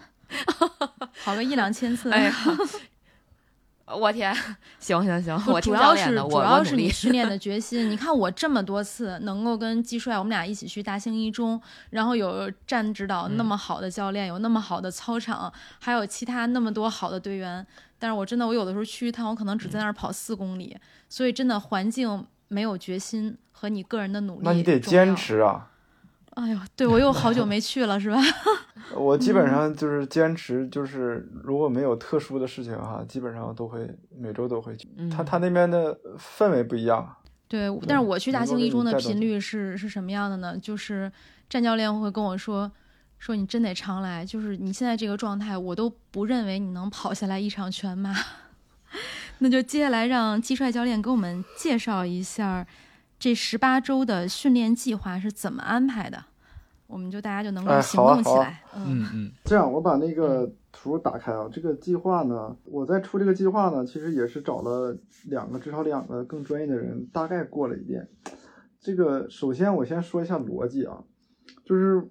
[1.24, 2.10] 跑个一两千次。
[2.10, 2.34] 哎呀，
[3.94, 4.34] 我天，
[4.80, 6.90] 行行行，我主要是主要是你。
[6.90, 7.88] 训练的 决心。
[7.88, 17.64] 你看我这么多次能够跟季帅我们俩一起去大兴一中，然后有战指导那嗯么好的教练，有那么好的操场，还有其他那么多好的队员。
[17.98, 20.76] 但是我真的，我有的时候去一趟，我可能只在那儿跑四公里，
[21.08, 24.40] 所以真的环境没有决心和你个人的努力。
[24.42, 25.14] 那你得坚。
[25.14, 25.70] 持啊！
[26.36, 28.16] 哎呦，对我又好久没去了，是吧？
[28.94, 34.86] 我基嗯本上就是坚持，就是如果没有特殊的事情哈，基本上都会每周都会去。
[34.96, 37.16] 嗯他他那边的氛围不一样，
[37.48, 40.56] 对，但是我去大兴一中的频率是是什么样的呢？
[40.58, 41.10] 就是
[41.48, 42.70] 战教练会跟我说，
[43.18, 48.14] 说你真得常来，就是你现在这个状态，我都不认为你能跑下来一场全马。
[49.38, 52.66] 那就接下来让季帅教练给我们介绍一下
[53.18, 56.24] 这十八周的训练计划是怎么安排的，
[56.86, 58.62] 我们就大家就能够哎行动起来。
[58.74, 61.48] 嗯嗯嗯这样，我把那个图打开啊。
[61.50, 68.08] 这个计划呢，我在出这个计划呢，其实也是找了两个，至少两个更专业的人，大概过了一遍。
[68.80, 71.02] 这个首先我先说一下逻辑啊，
[71.64, 72.08] 就是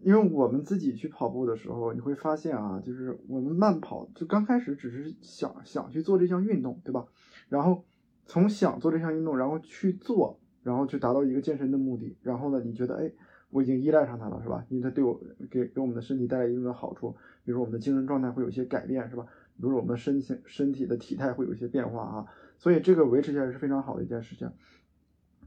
[0.00, 7.04] 因为我们自己去跑步的时候，你会发现啊，就是我们慢跑，就刚开始只是想想去做这项运动，对吧？
[7.48, 7.84] 然后
[8.28, 13.10] 从想做这项运动，然后去做，然后去达到一个健身的目的，然后呢，你觉得哎。
[13.50, 14.62] 我已经依赖上它了，是吧？
[14.68, 15.18] 因为它对我
[15.50, 17.12] 给给我们的身体带来一定的好处，
[17.46, 19.24] 比如说我们的精神状态会有一些改变，是吧？
[19.56, 22.26] 比如说我们的身体身体的体态会有一些变化啊，
[22.58, 24.52] 所以这个维持下来是非常好的一件事情。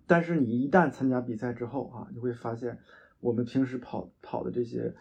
[0.07, 2.79] 但是你一旦参加比赛之后啊，你会发现
[3.19, 4.95] 我们平时跑跑的这些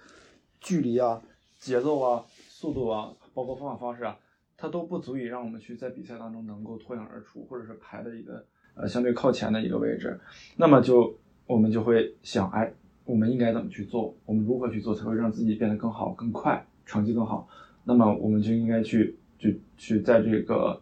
[0.60, 1.22] 距离啊、
[1.58, 4.18] 节奏啊、速度啊，包括方法方式啊，
[4.60, 8.44] 它都不足以让我们去在比赛当中能够脱颖而出，或者是排的一个
[8.74, 10.20] 呃相对靠前的一个位置。
[10.56, 12.72] 那么就我们就会想，哎。
[13.06, 14.14] 我们应该怎么去做？
[14.24, 17.48] 我们如何去做才会让自己变得更好、更快，成绩更好？
[17.82, 20.80] 那么我们就应该去，去去在这个，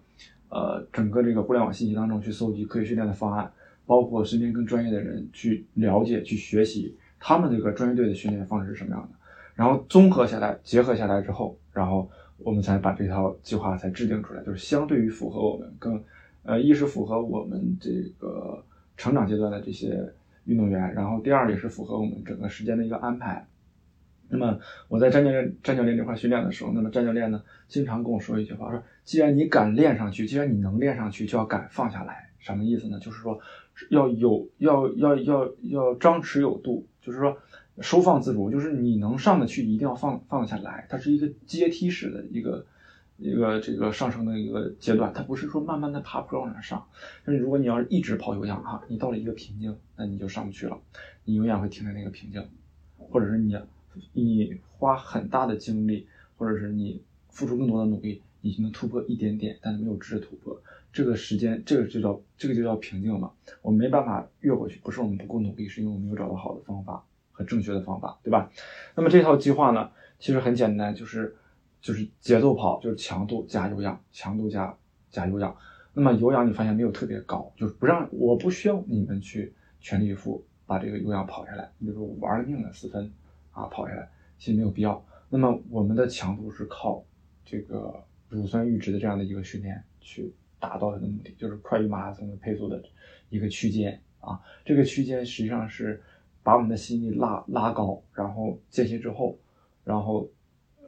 [0.50, 3.50] 呃，整个这个互联网信息当中去搜集科学训练的方案，
[3.86, 9.16] 包括身边更专业的人去了解、去学习他们这个专业队的训练方式是什么样的，
[9.54, 16.02] 然后综合下来、结合下来之后，然后我们才把这套计划才制定出来，就是相对于符合我们更，
[16.42, 18.64] 呃，一是符合我们这个
[18.96, 20.12] 成长阶段的这些。
[20.48, 23.46] 运动员，然后第二也是符合我们整个时间的一个安排。
[24.30, 32.30] 那么我在战教练战教练这块训练的时候，那么战教练呢经常跟我说一句话，说既然你敢练上去，既然你能练上去，就要敢放下来。
[32.38, 32.98] 什么意思呢？
[32.98, 33.38] 就是说
[33.90, 37.36] 要有要要要要张弛有度，就是说
[37.80, 40.86] 收放自如，就是你能上得去，一定要放放下来。
[40.88, 42.66] 它是一个阶梯式的一个。
[43.20, 46.86] 一个这个上升的一个阶段，它不是说慢慢的爬坡往上上。
[47.24, 50.80] 但是如果你要是一直跑有氧哈，你到了一个瓶颈，那你就上不去了，
[51.24, 52.40] 你永远会停在那个瓶颈，
[52.96, 53.58] 或者是你
[54.12, 60.62] 你花很大的精力，或者是你付出更多的努力，你就能突破一点点，但是没有质的突破。
[60.92, 63.32] 这个时间，这个就叫这个就叫瓶颈嘛。
[63.62, 67.04] 我没办法越过去，不是我们不够努力，是因为我没有找到好的方法
[67.38, 68.50] 和正确的方法，对吧？
[68.96, 71.36] 那么这套计划呢，其实很简单，就是。
[71.80, 74.76] 就是节奏跑，就是强度加有氧，强度加
[75.10, 75.56] 加有氧。
[75.94, 81.70] 那么有氧你发现没有特别高，就是不让我不需要你们去全力以赴把这个有氧跑下来。
[81.78, 83.08] 你比如说玩了命的四分
[83.52, 85.06] 啊跑下来，其实没有必要。
[85.28, 87.04] 那么我们的强度是靠
[87.44, 87.94] 这个
[88.28, 92.82] 乳酸阈值的这样的一个训练去达到它的目的，就是快于马拉松的配速的
[93.28, 94.40] 一个区间啊。
[94.64, 96.02] 这个区间实际上是
[96.42, 99.38] 把我们的心率拉拉高，然后间歇之后，
[99.84, 100.28] 然后。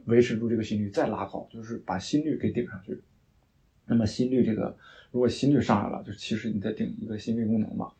[0.05, 2.99] 维持住这个心率再拉高，就是把心率给顶上去。
[3.85, 4.75] 那么心率这个，
[5.11, 7.91] 如果心率上来了，就其实你在顶一个心肺功能嘛。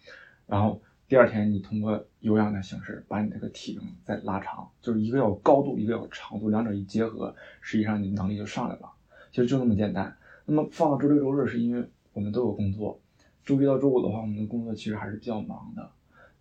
[0.47, 8.91] 然后第二天你通过有氧的形式把你这个体能再拉长，就是一个要有高度，一个要有长度，两者一结合，实际上你能力就上来了。
[9.29, 10.17] 其实就那么简单。
[10.45, 12.99] 那么放到周六周日是因为我们都有工作，
[13.45, 15.87] 周一到周五的话，我们的工作其实还是比较忙的，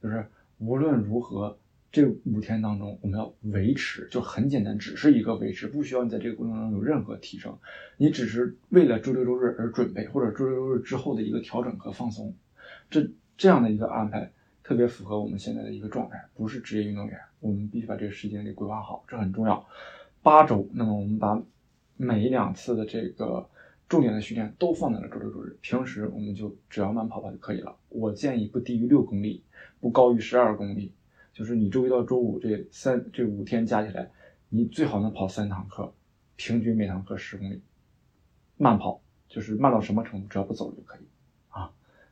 [0.03, 0.27] 就是
[0.61, 1.59] 无论如何
[1.91, 7.59] 这五天当中，我们要维持，就很简单，只是一个维持，不需要你在这个过程中有任何提升，
[7.97, 12.35] 你只是为了周六周日而准备，或者周六周日之后的一个调整和放松。
[12.91, 14.31] 这这样的一个安排，
[14.63, 19.67] 特别符合我们现在的一个状态，不是职业运动员，我们必须把这个时间给规划好，这很重要。
[20.23, 21.43] 八周，那么我们把
[21.97, 23.49] 每两次的这个
[23.89, 27.75] 重点的训练都放在了周六周日，平时我们就只要慢跑跑就可以了。
[27.89, 29.43] 我建议不低于六公里，
[29.81, 30.93] 不高于十二公里。
[31.33, 34.11] 就是你周一到周五这三这五天加起来，
[34.49, 35.91] 你最好能跑三堂课，
[36.37, 37.63] 平均每堂课十公里，
[38.57, 41.07] 慢跑就是慢到什么程度，只要不走就可以
[41.49, 41.71] 啊。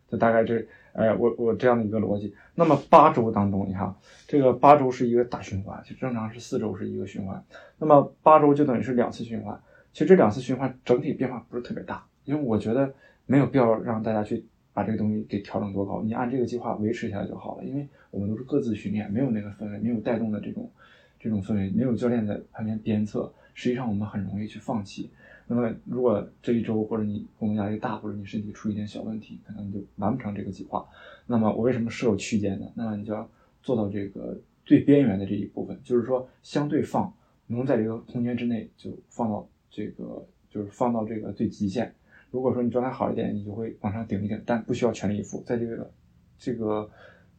[0.09, 2.35] 就大概这，哎，我我这样的一个逻辑。
[2.55, 3.93] 那么八周当中，你看
[4.27, 7.45] 这个八周是一个大循环，就正常是四周是一个循环，
[7.77, 9.61] 那么八周就等于是两次循环。
[9.93, 12.95] 其实这两次循环整体变化不是特别大，因为我觉得
[13.27, 14.47] 没有必要让大家去。
[14.79, 17.65] 把这个东西给调整多高，你按这个计划维持下来就好了。
[17.65, 20.71] 因为我们都是各自训练，没有那个氛围，没有带动的这种
[21.19, 25.11] 这种氛围，没有教练在旁边鞭策，实际上我们很容易去放弃。
[25.49, 30.87] 那么如果这一周或者你工作压力大，或者你身体出一点小问题，可能你就完不成这个计划。
[31.27, 32.67] 那么我为什么设有区间呢？
[32.77, 33.29] 那么你就要
[33.61, 37.13] 做到这个最边缘的这一部分，就是说相对放，
[37.49, 41.93] 能在这个空间之内就放到这个，就是放到这个最极限。
[42.31, 45.91] 如果说你状态好一点，你就会往上顶一顶，但不需要全力以赴，在这个
[46.39, 46.91] 这个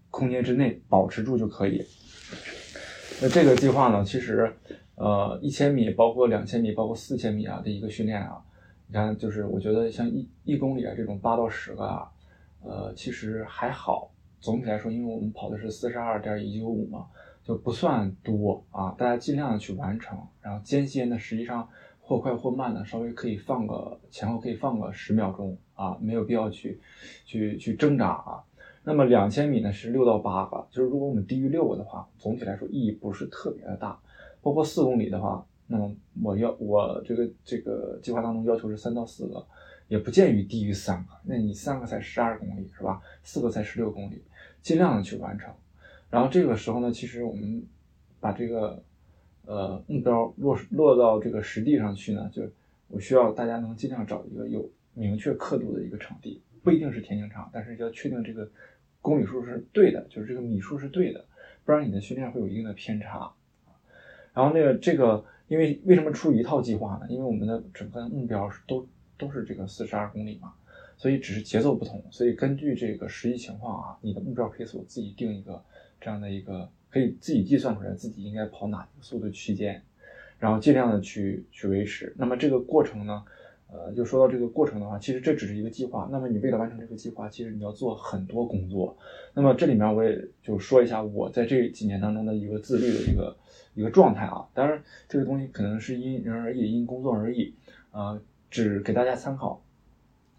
[0.10, 1.86] 空间之内保持住就可以。
[3.22, 4.52] 那这个计划呢，其实
[4.96, 8.42] 呃一千米，包括两千米，包括四千米啊的一个训练啊，
[8.88, 12.10] 你看就是我觉得像一一公里啊这种八到十个啊，
[12.64, 14.12] 呃其实还好。
[14.40, 17.06] 总体来说，因为我们跑的是四十二点一九五嘛，
[17.44, 20.18] 就不算多啊，大家尽量的去完成。
[20.42, 21.70] 然后间歇呢，实际上。
[22.10, 26.82] 或快或慢的，稍微可以放个前后可以放个十秒钟啊，没有必要去
[27.24, 28.44] 去去挣扎啊。
[28.84, 34.00] 那么两千米呢是六到八个，就是如果我们低于六个的话，总体来说意义不是特别的大。
[34.42, 39.46] 包括四公里的话，那么我要我这个这个计划当中要求是三到四个，
[39.88, 41.12] 也不建议低于三个。
[41.24, 43.00] 那你三个才十二公里是吧？
[43.22, 44.24] 四个才十六公里，
[44.64, 45.54] 尽量的去完成。
[46.10, 47.64] 然后这个时候呢，其实我们
[48.20, 48.84] 把这个。
[49.50, 52.44] 呃，目标落落到这个实地上去呢，就
[52.88, 58.48] 我需要大家能尽量找一个有明确刻度的一个场地，不一定是田径场，但是要确定这个
[59.02, 61.26] 公里数是对的，就是这个米数是对的，
[61.66, 63.32] 不然你的训练会有一定的偏差。
[64.36, 67.08] 然后那个这个，因为为什么出一套计划呢？
[67.10, 70.54] 因为我们的整个目标是都都是这个四十二公里嘛，
[70.96, 75.60] 所以只是节奏不同，所以根据这个实际情况啊，你的目标可以自己定一个
[76.00, 76.70] 这样的一个。
[76.92, 79.82] 可以自己计算出来自己应该跑哪个速度区间，
[80.40, 82.14] 然后尽量的去去维持。
[82.18, 83.24] 那么这个过程呢，
[83.72, 86.10] 呃，就说到这个过程的话，其实这只是一个计划。
[86.12, 88.98] 那么你为了完成这个计划，其实你要做很多工作。
[89.36, 93.38] 那么这里面我也就说一下我在这几年当中的一个自律的一个
[93.76, 94.48] 一个状态啊。
[94.56, 97.54] 当然这个东西可能是因人而异，因工作而异，
[97.92, 99.62] 呃，只给大家参考。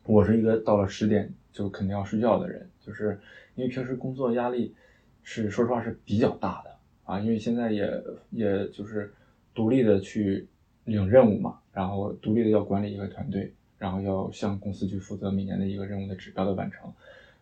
[0.05, 3.21] 我是一个到了十点就肯定要睡觉的人，就是
[3.55, 4.75] 因为平时工作压力。
[5.23, 7.89] 是说实话是比较大的啊，因为现在也
[8.31, 9.13] 也就是
[9.55, 10.49] 独立的去
[10.85, 16.93] 领任务嘛，然后独立的要管理一个团队，然后要向公司去负责每年的一个任务的指标的完成，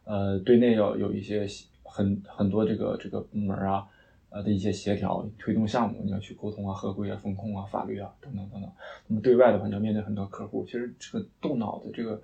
[0.04, 1.46] 呃，对内要有一些
[1.82, 3.86] 很很多这个这个部门啊，
[4.30, 8.70] 呃的一些协调推动项目，你要去沟通啊、合规啊、风控啊、法律啊等等等等。
[9.06, 12.22] 那么对外的话，你要面对很多客户，其实这个动脑的这个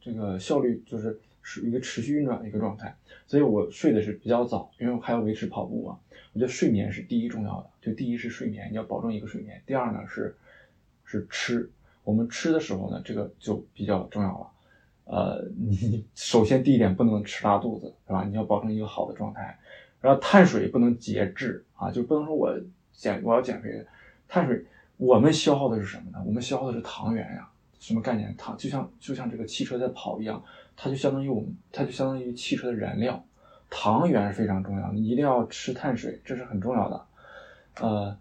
[0.00, 1.18] 这个效率就是。
[1.48, 2.92] 是一个持续运转的一个状态，
[3.28, 5.96] 所以我睡的是比较早，因为我还要维持跑步嘛。
[6.32, 9.62] 我觉得睡眠是第一重要的，就第一是睡眠，你要保证一个睡眠。
[9.64, 10.36] 第二呢是
[11.04, 11.70] 是吃，
[12.02, 14.50] 我们吃的时候呢，这个就比较重要了。
[15.04, 18.24] 呃，你首先第一点不能吃拉肚子，是吧？
[18.24, 19.56] 你要保证一个好的状态。
[20.00, 22.58] 然后碳水不能节制啊，就不能说我
[22.92, 23.86] 减我要减肥，
[24.26, 24.64] 碳水
[24.96, 26.20] 我们消耗的是什么呢？
[26.26, 27.48] 我们消耗的是糖原呀。
[27.78, 28.34] 什么概念？
[28.36, 30.42] 糖就像就像这个汽车在跑一样。
[30.76, 33.24] 它就相当于我们，它就相当于汽车的燃料，
[33.70, 37.06] 糖原是非常重要，你一定要吃碳水，这是很重要的。
[37.80, 38.16] 呃，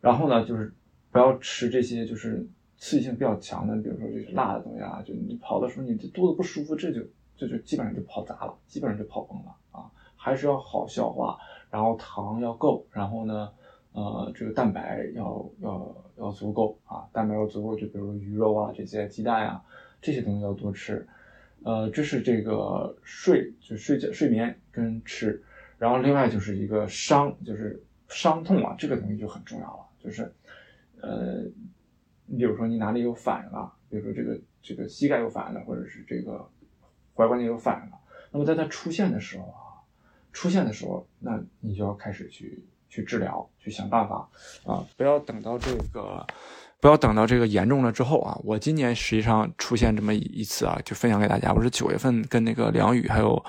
[0.00, 0.72] 然后呢，就是
[1.10, 2.46] 不要吃这些就是
[2.76, 7.00] 刺激性比较强的，比如说这些辣的东西啊，就你跑的时候你这肚子不舒服，这就
[7.36, 9.90] 这就基本上就跑砸了，基本上就跑崩了啊。
[10.16, 11.38] 还是要好消化，
[11.70, 13.50] 然后糖要够，然后呢，
[13.92, 19.62] 呃，这个蛋白要要要足够啊，蛋白要足够，就比如鱼肉啊这些鸡蛋呀
[20.00, 21.06] 这些东西要多吃。
[21.64, 25.42] 呃，这是这个睡，就睡觉、睡眠跟吃，
[25.76, 29.84] 然后另外就是一个伤，就是伤痛啊，这个东西就很重要了。
[29.98, 30.32] 就是，
[31.00, 31.42] 呃，
[32.26, 36.48] 你比如说你哪里有反应了，比如说这个这个膝盖有反应了，或者是这个
[37.14, 37.98] 踝关节有反应了，
[38.30, 39.82] 那么在它出现的时候啊，
[40.32, 44.28] 出现的时候，那你就要开始去去治疗，去想办法
[44.64, 46.24] 啊，不要等到这个。
[46.80, 48.38] 不要等到这个严重了之后啊！
[48.44, 51.52] 我今年实际上出现这么一次啊，就分享给大家。
[51.52, 53.44] 我是九月份跟那个梁宇还有，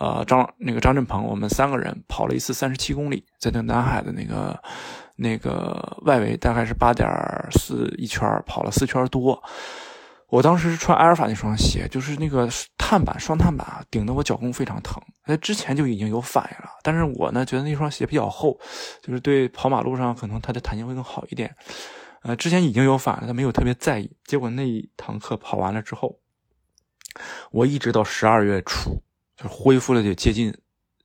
[0.00, 4.60] 呃张那个张振鹏，我们三个人跑了一次三十七公里，在那南海的那个
[5.14, 7.08] 那个外围，大概是八点
[7.52, 9.40] 四一圈，跑了四圈多。
[10.28, 15.00] 我当时是穿阿尔法那双鞋，就是那个碳板双碳板啊，顶得我脚弓非常疼。
[15.26, 18.58] 那之前就已经有反应了，但是我呢觉得那双鞋比较厚，
[19.00, 21.54] 就是对跑马路上可能它的弹性会更好一点。
[22.24, 24.10] 呃，之前已经有反了，他没有特别在意。
[24.24, 26.18] 结果那一堂课跑完了之后，
[27.52, 29.02] 我一直到十二月初，
[29.36, 30.56] 就恢复了，就接近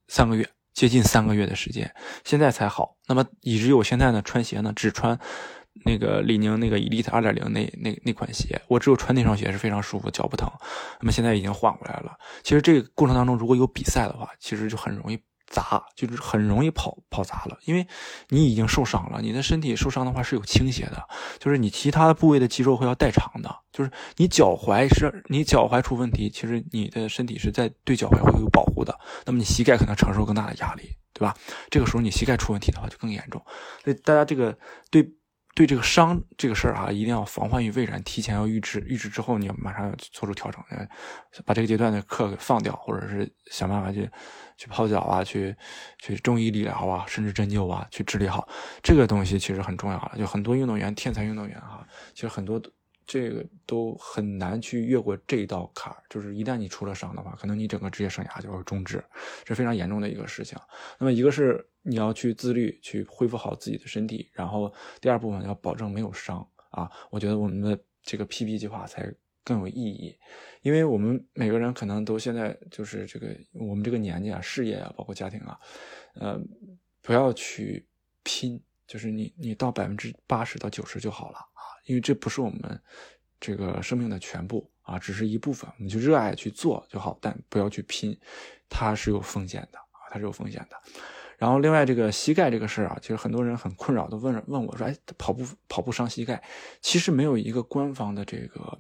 [0.07, 1.93] 三个月，接近三个月的时间，
[2.23, 2.95] 现在才好。
[3.07, 5.19] 那么以至于我现在呢，穿鞋呢只穿
[5.85, 10.49] 那个李宁那个 Elite 二点零那那那款鞋，我只有穿那双鞋是非常舒服，脚不疼。
[11.01, 12.17] 那么现在已经缓过来了。
[12.43, 15.19] 其实这个过程当中，如果有比赛的话，其实就很容易。
[15.49, 17.85] 砸就是很容易跑跑砸了，因为
[18.29, 21.07] 你已经受伤了，你的身体受伤的话是有倾斜的，
[21.39, 31.35] 就是你其他的部位的肌肉会要代偿的，就是你脚踝是你脚踝出问题，其实你的身体是在对脚踝会有保护的，那么你膝盖可能承受更大的压力，对吧？
[31.69, 33.43] 这个时候你膝盖出问题的话就更严重，
[33.83, 34.57] 所以大家这个
[34.89, 35.11] 对。
[35.59, 40.63] 对这个伤这个事儿啊，一定要防患于未然，提前要预知，预知之后你要马上要做出调整，
[41.45, 44.09] 把这个阶段的课给放掉，或者是想办法去
[44.55, 45.53] 去泡脚啊，去
[45.97, 48.47] 去中医理疗啊，甚至针灸啊，去治理好
[48.81, 50.13] 这个东西其实很重要了。
[50.17, 52.61] 就很多运动员，天才运动员哈，其实很多。
[53.11, 59.03] 这个都很难去越过这道坎儿，就是一旦你出了伤的话，可能你整个职业生涯就会终止，
[59.47, 60.55] 是非常严重的一个事情。
[60.99, 66.87] 那么一个是你要去自律，去恢复好自己的身体，然后第二部分要保证没有伤啊。
[67.09, 69.11] 我觉得我们的这个 PB 计划才
[69.43, 70.15] 更有意义，
[70.61, 75.59] 因为我们每个人可能都现在就是这个我们这个年纪啊，事业啊，包括家庭啊，
[76.13, 76.39] 呃，
[77.01, 77.87] 不要去
[78.21, 81.39] 拼，就是你你到百分之八十到九十就好了。
[81.89, 82.79] 因为这不是我们
[83.39, 85.67] 这个生命的全部啊，只是一部分。
[85.77, 88.15] 我们去热爱去做就好，但不要去拼，
[88.69, 90.77] 它是有风险的啊，它是有风险的。
[91.39, 96.43] 然后另外这个膝盖这个事儿啊，其实很多人很困扰，都问问我说：“哎，跑步跑步伤膝盖？”
[96.79, 98.77] 其实没有一个官方的这个，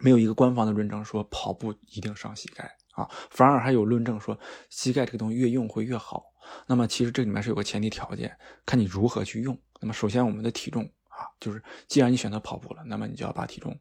[0.00, 4.38] 没有一个官方的论证说跑步一定伤膝盖啊，反而还有论证说
[4.70, 6.26] 膝盖这个东西越用会越好。
[6.68, 9.58] 那么其实这里面是有个前提条件，看你如何去用。
[9.80, 10.88] 那么首先我们的体重。
[11.16, 13.78] 啊，就是既然你选择跑步了，那么你就要把体重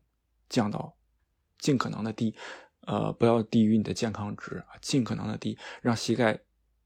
[0.50, 0.96] 降到
[1.58, 2.36] 尽可能的低，
[2.82, 6.40] 呃，不要低于你的健康值，尽可能的低，让膝盖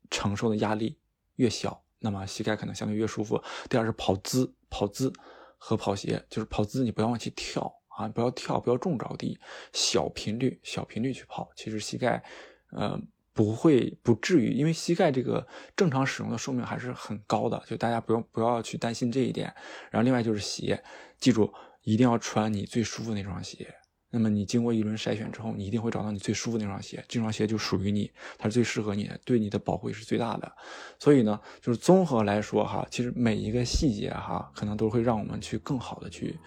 [0.09, 0.97] 承受的压力
[1.35, 3.41] 越小，那么膝盖可能相对越舒服。
[3.69, 5.11] 第二是跑姿，跑姿
[5.57, 9.39] 和跑鞋，就是跑姿你不要往起跳啊，不要跳，不要重着地，
[9.73, 12.23] 小频率，小频率去跑，其实膝盖，
[12.71, 12.99] 呃。
[13.37, 19.53] 不会不至于，因为膝盖这个正常使用的寿命还是很高的，就大家不用不要去担心这一点。
[19.91, 20.83] 然后另外就是鞋，
[21.19, 23.75] 记住一定要穿你最舒服那双鞋。
[24.09, 28.09] 那么你经过一轮筛选之后，你一定会找到你最舒服那双鞋，这双鞋就属于你，
[28.39, 30.51] 它是最适合你的，对你的保护也是最大的。
[30.97, 36.39] 所以呢，就是综合来说哈，其实每一个细节哈，可能都会让我们去更好的去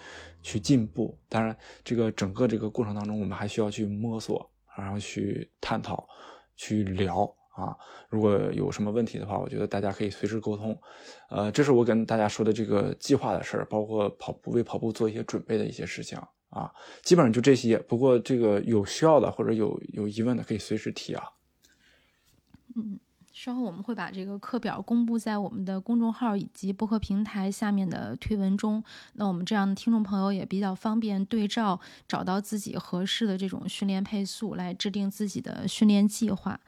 [0.42, 1.16] 去进步。
[1.28, 6.08] 当然，这个整个这个过程当中，我们还需要去摸索，然后去探讨。
[6.60, 7.24] 去聊
[7.56, 7.74] 啊，
[8.10, 10.78] 如果有什么问题的话，我觉得大家可以随时沟通。
[11.30, 16.18] 呃，这是我跟大家说的这个计划的事儿，包括跑步为跑步做一些准备的一些事情
[16.50, 16.70] 啊，
[17.02, 17.78] 基本上就这些。
[17.78, 21.24] 不过这个有需要的或者有有疑问的，可以随时提啊。
[22.76, 23.00] 嗯。
[23.42, 28.84] 稍后我们会把这个课表公布在我们的公众号以及播客平台下面的推文中。
[29.14, 36.60] 那我们这样的听众朋友也比较方便对照，找到自己合适的这种训练配速，来制定自己的训练计划。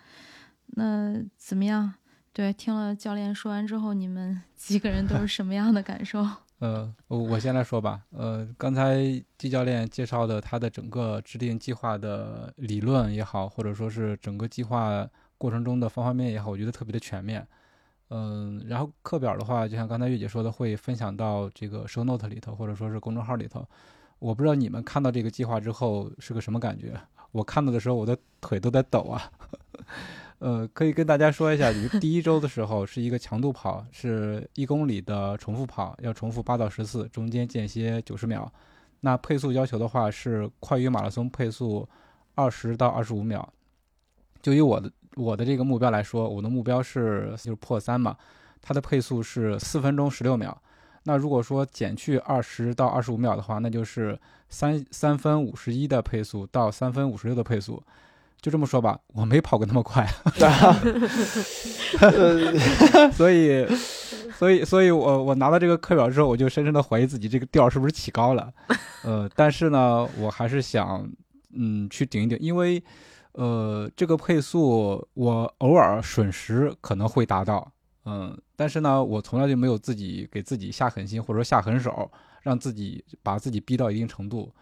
[0.68, 1.92] 那怎么样？
[2.32, 6.26] 对，听了教练说完之后，你们 几个人都是什么样的感受？
[6.60, 8.00] 呃，我先来说吧。
[8.12, 8.96] 呃，刚才
[9.36, 15.06] 季教练介绍的他的整个制定计划的理论也好，或者说是整个计划。
[15.42, 17.44] 过程中的方方面面也好，我觉得特别的全面。
[18.10, 23.66] 嗯，然后课表的话，就像刚才月姐说的，会分享到这个 show note 里头，或者说是公众号里头。
[24.20, 26.94] 我不知道你们看到这个计划之后是个什么感觉？
[27.32, 29.32] 我看到的时候，我的腿都在抖啊。
[30.38, 38.48] 呃，可以跟大家说一下，第一周的时候是一个强度跑，是一公里的重复跑，要重复八到十次，中间间歇九十秒。
[39.00, 41.88] 那配速要求的话是快于马拉松配速
[42.36, 43.52] 二十到二十五秒。
[44.40, 44.92] 就以我的。
[45.16, 48.16] 我的这个目标来说，我的目标是就是破三嘛，
[48.60, 50.56] 它的配速是四分钟十六秒。
[51.04, 57.82] 那如果说减去二十到二十五秒的话，那就是三三分五十一的配速到三分五十六的配速。
[58.40, 60.04] 就这么说吧，我没跑过那么快，
[63.14, 63.64] 所以
[64.34, 68.52] 所以，所以我我拿到这个课表之后，我就深深的怀疑自己这个调是不是起高了。
[69.04, 71.08] 呃，但是呢，我还是想，
[71.54, 72.82] 嗯，去顶一顶，因为，
[73.32, 77.72] 呃，这个配速我偶尔损时可能会达到，
[78.04, 82.10] 嗯，但是呢，我从来就没有自己给自己下狠心或者说下狠手，
[82.42, 84.52] 让自己把自己逼到一定程度。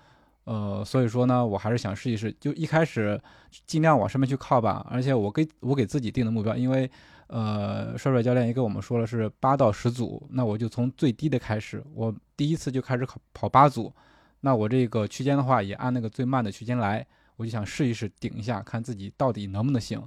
[0.45, 3.21] 呃，所以说呢，我还是想试一试，就一开始
[3.67, 4.85] 尽量往上面去靠吧。
[4.91, 6.91] 而且我给我给自己定的目标，因为
[7.27, 13.93] 呃，帅帅教练也跟我们说了是八到十组，那我就从最低的开始，我第一次就开始跑跑八组，
[14.41, 17.07] 那我这个区间的话也按那个最慢的区间来，
[17.41, 19.99] 我就想试一试顶一下，看自己到底能不能行。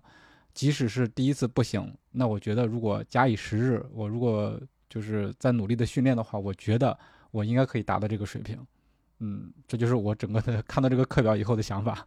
[0.53, 4.55] 即使是第一次不行，那我觉得如果假以时日，我如果
[4.87, 6.95] 就是在努力的训练的话，我觉得
[7.31, 8.55] 我应该可以达到这个水平。
[9.19, 12.05] 嗯，这就是我整个的 看到这个课表以后的想法。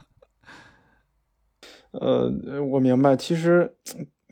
[1.90, 2.30] 呃，
[2.62, 3.16] 我明白。
[3.16, 3.74] 其实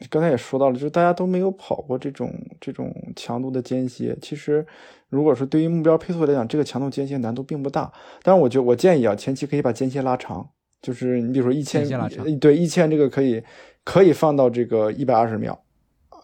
[0.08, 4.16] 刚才也说到了，就是大家都没有跑过这种这种强度的间歇。
[4.22, 4.64] 其实，
[5.08, 7.92] 如果说对于目标配速来讲，这个强度间歇难度并不大。
[8.22, 10.50] 但是，我觉我建议啊，前期可以把间歇拉长。
[10.84, 11.82] 就是你比如说一千，
[12.38, 13.42] 对一千这个可以
[13.84, 15.58] 可以放到这个一百二十秒，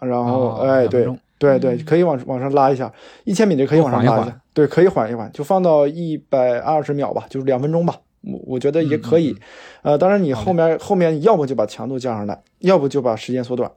[0.02, 1.08] 然后哎，对
[1.38, 2.92] 对对，可以往往上拉一下。
[3.24, 4.40] 一千米的可以往上拉一下。
[4.52, 7.96] 对，可以缓一缓，就放到一百二十秒吧，就是两分钟吧。
[8.20, 9.34] 我我觉得也可以。
[9.80, 13.72] 呃，当然你后面后面要不就把强度降上来，要不就把时间缩短。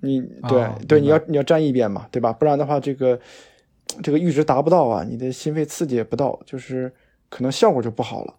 [0.00, 2.32] 你对对，你要你要站一边嘛，对吧？
[2.32, 3.20] 不然的话，这个
[4.02, 6.90] 这个阈值达不到啊，你的心肺刺激也不到，就是
[7.28, 8.34] 可能效果就不好了。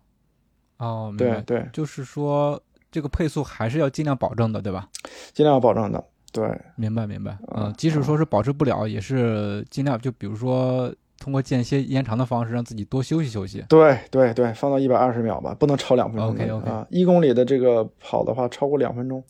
[0.81, 2.61] 哦，对对，就是说
[2.91, 4.89] 这个配速还是要尽量保证的，对吧？
[5.33, 7.37] 尽量保证的，对，明白明白。
[7.55, 10.93] 嗯，即使说是保持不了，也是尽量就比如说。
[11.23, 13.63] 通过间歇延长的方式，让自己多休息休息。
[13.69, 16.29] 对对对，放到一百二十秒吧，不能超两分钟。
[16.29, 19.23] OK OK 啊，一公里的这个跑的话，超过两分钟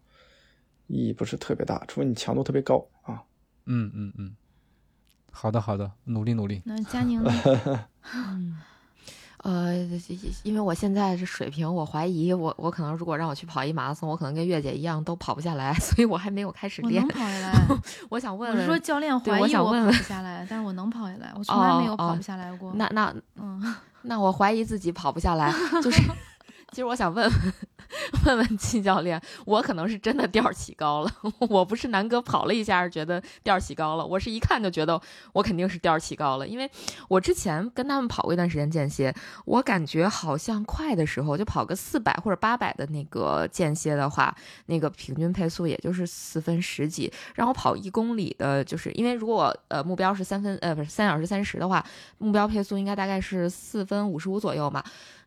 [0.87, 3.21] 意义不是特别大，除非你强度特别高啊。
[3.65, 4.33] 嗯嗯嗯，
[5.33, 6.61] 好的好的，努力努力。
[6.63, 7.29] 那佳宁呢？
[9.43, 9.75] 呃，
[10.43, 17.01] 因为我现在这水平，我怀疑我我可能如果让我去跑一马拉松，我可能跟月姐一样都跑不下来， 所以我还没有开始练。
[17.01, 17.53] 我能跑下来。
[18.09, 22.71] 我想问问，说教练怀疑我跑不下来，但是我能跑下来，我从来没有跑不下来过。
[22.75, 26.01] 那那嗯，那我怀疑自己跑不下来，就是，
[26.71, 27.53] 其实我想问问。
[28.25, 31.11] 问问季教练，我可能是真的调起高了。
[31.49, 34.99] 我不是南哥跑了一下觉得调起高了，我是一看就觉得
[35.33, 36.47] 我肯定是调起高了。
[36.47, 36.69] 因为
[37.07, 39.13] 我之前跟他们跑过一段时间间歇，
[39.45, 44.35] 我感觉好像快的时候就跑个四百或者八百的那个间歇的话，
[44.67, 47.11] 那个平均配速也就是四分十几。
[47.35, 51.85] 让我跑一公里的，就是因为如果呃目标是三分呃不是三小时三十的话，
[52.17, 54.83] 目标配速应该大概是四分五十五左右嘛。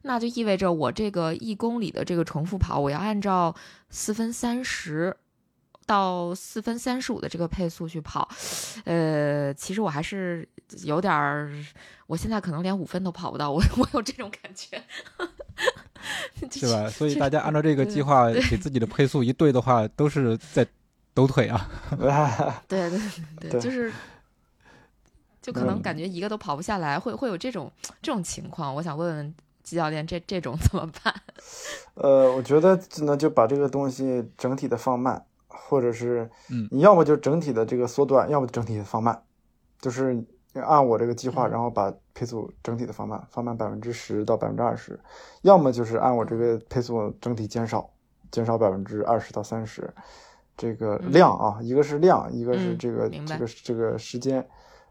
[0.06, 3.54] 那就意味着我这个一公里的这个重复跑，我要按照
[3.88, 5.16] 四分三十
[5.86, 8.28] 到四分三十五的这个配速去跑，
[8.84, 10.46] 呃，其实我还是
[10.82, 11.50] 有点儿，
[12.06, 14.82] 我现在可能连五分都跑不到，我我有这种感觉，
[16.52, 16.86] 是吧？
[16.90, 20.66] 所以大家按照这个计划给自己的配速一对的话，都是在
[21.14, 21.66] 抖腿啊。
[22.68, 23.00] 对 对
[23.40, 23.90] 对对，就是，
[25.40, 28.74] 就可能感觉一个都跑不下来，会会有这种这种情况。
[28.74, 29.34] 我想问问。
[29.64, 31.12] 季教练，这这种怎么办？
[31.94, 39.20] 呃，我觉得只能就把这个东西整体的放慢，或者是，嗯，你要么就整体的这个缩短，要么整体的放慢，
[39.80, 45.00] 就是按我这个计划，然后把配速整体的放慢，放慢百分之十到百分之二十，
[45.42, 47.90] 要么就是按我这个配速整体减少，
[48.30, 49.92] 减少百分之二十到三十，
[50.56, 54.46] 这个量啊，一个是量，一个是这个这个这个时间。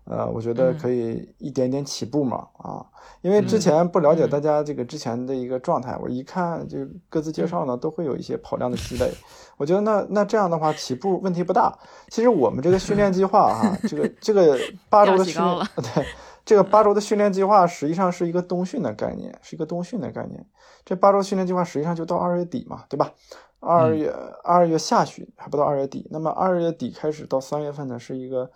[0.05, 2.85] 呃，我觉得可以一点点起步嘛，啊，
[3.21, 9.09] 因为之前不了解大家这个之前的一个状态，我一看就各自介绍呢，都会有一些跑量的积累，
[9.55, 11.73] 我觉得那那这样的话起步问题不大。
[12.09, 16.05] 其实我们这个训练计划哈，这个这个 八周的训练，对，
[16.43, 20.45] 这个八周的训练计划实际上是一个冬训的概念，是一个冬训的概念。
[20.83, 23.13] 这八周训练计划实际上就到二月底嘛，对吧？
[23.61, 28.51] 二月二月下旬还不到二月底，那么二月底开始到三月份呢，是一个。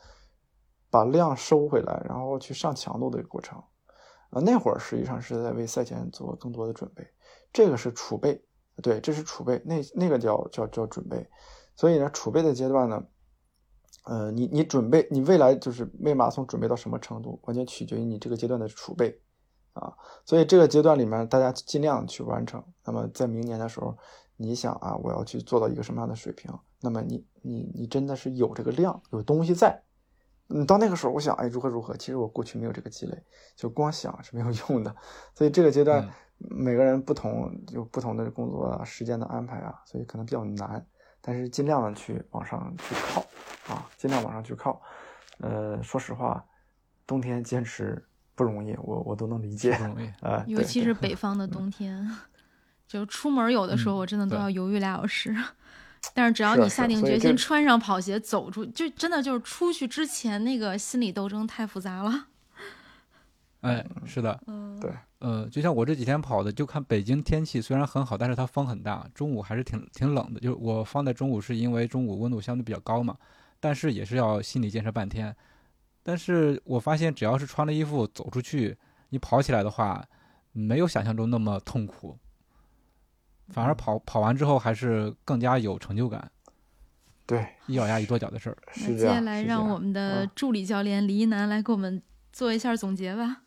[0.90, 3.62] 把量收回来，然后去上强度的一个过程，
[4.30, 7.06] 啊，那会儿实际上是在为赛前做更多的准备，
[7.52, 8.42] 这个是储备，
[8.82, 11.30] 对，这是储备，那那个叫叫叫准备，
[11.76, 13.04] 所以呢，储备的阶段呢，
[14.06, 19.20] 呃，你你准备，你未来就是为马拉松准备到什么程度，完全取决于你这个阶段的储备，
[19.74, 23.98] 啊，所以这个阶段里面大家尽量去完成，那么在明年的时候，
[24.38, 29.84] 你想啊，我要去做到一个什么样的水平，那么你你你真的是有这个量，有东西在。
[30.48, 31.96] 你到那个时候，我想，哎，如何如何？
[31.98, 33.24] 其实我过去没有这个积累，
[33.56, 34.96] 就光想是没有 用的。
[35.36, 40.86] 所以这个阶段，每个人不同，有不同的工作啊、时间的安排啊，所以可能比较难。
[41.22, 43.22] 但是尽量的去往上去靠
[43.74, 44.82] 啊，尽量往上去靠。
[45.40, 46.44] 呃，说实话，
[47.06, 48.02] 冬天坚持
[48.34, 50.08] 不容易，我我都能理解不容易。
[50.22, 50.44] 啊。
[50.48, 52.10] 尤其 是北方的冬天，
[52.88, 55.36] 就出门有的时候嗯我真的都要犹豫俩小时。
[56.14, 62.28] 但是只要你下定决心穿上跑鞋走出，就真的就是出去之前那个心理斗争太复杂了。
[63.62, 70.40] 哎，是的，嗯，对呃，就像我这几天跑的，就看北京天气虽然很好，但是它风很大，中午还是挺挺冷的。
[70.40, 73.18] 就是我放在中午是因为中午温度相对比较高嘛，
[73.60, 75.36] 但是也是要心理建设半天。
[76.04, 78.78] 但是我发现只要是穿了衣服走出去，
[79.10, 80.06] 你跑起来的话，
[80.54, 82.18] 没有想象中那么痛苦，
[83.50, 86.32] 反而跑跑完之后还是更加有成就感，
[87.26, 88.58] 对，一咬牙一跺脚的事儿。
[88.82, 93.44] 那接下来让我们的嗯助理教练李一楠来给我们做一下总结吧。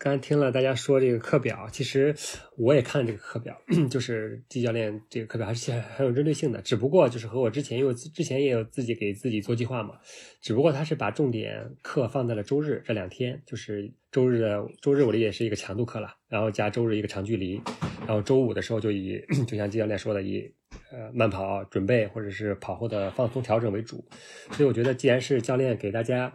[0.00, 2.14] 刚才听了大家说这个课表，其实
[2.56, 6.62] 我也看了这个课表， 就是季教练这个课表还是很有针对性的。
[6.62, 9.98] 只不过就是和我之前，因为之前也有自己给自己做计划嘛，
[10.40, 17.60] 只不过他是把重点课放在了周日这两天，就是周日的周日我理解是一个强度课了，然后加周日一个长距离，
[18.06, 20.48] 然后周五的时候就以 就像季教练说的以
[20.92, 24.04] 呃慢跑准备或者是跑后的放松调整为主。
[24.52, 26.32] 所以我觉得既然是教练给大家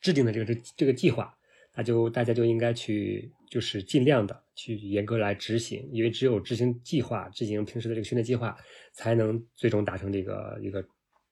[0.00, 1.36] 制定的这个这这个计划。
[1.74, 8.54] 那就大家就应该去，就是尽量的去严格来执行，因为只有执行计划，执行平时的这个训练计划，
[8.92, 10.84] 才能最终达成这个一个，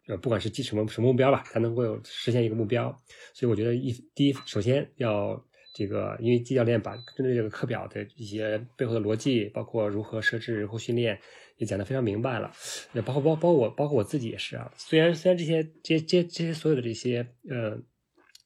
[0.08, 2.90] 呃，不管是计什么什么目标吧，才能够有实现一个目标。
[3.34, 11.20] 所以我觉得一第一，首先要这个，因为季教练把针对这个课表的一些背后的逻辑，包括如何设置、如何训练，
[11.58, 12.50] 也讲得非常明白了。
[12.94, 14.72] 也包括包包括我，包括我自己也是啊。
[14.74, 17.78] 虽然虽然这些这些这些这些所有的这些呃。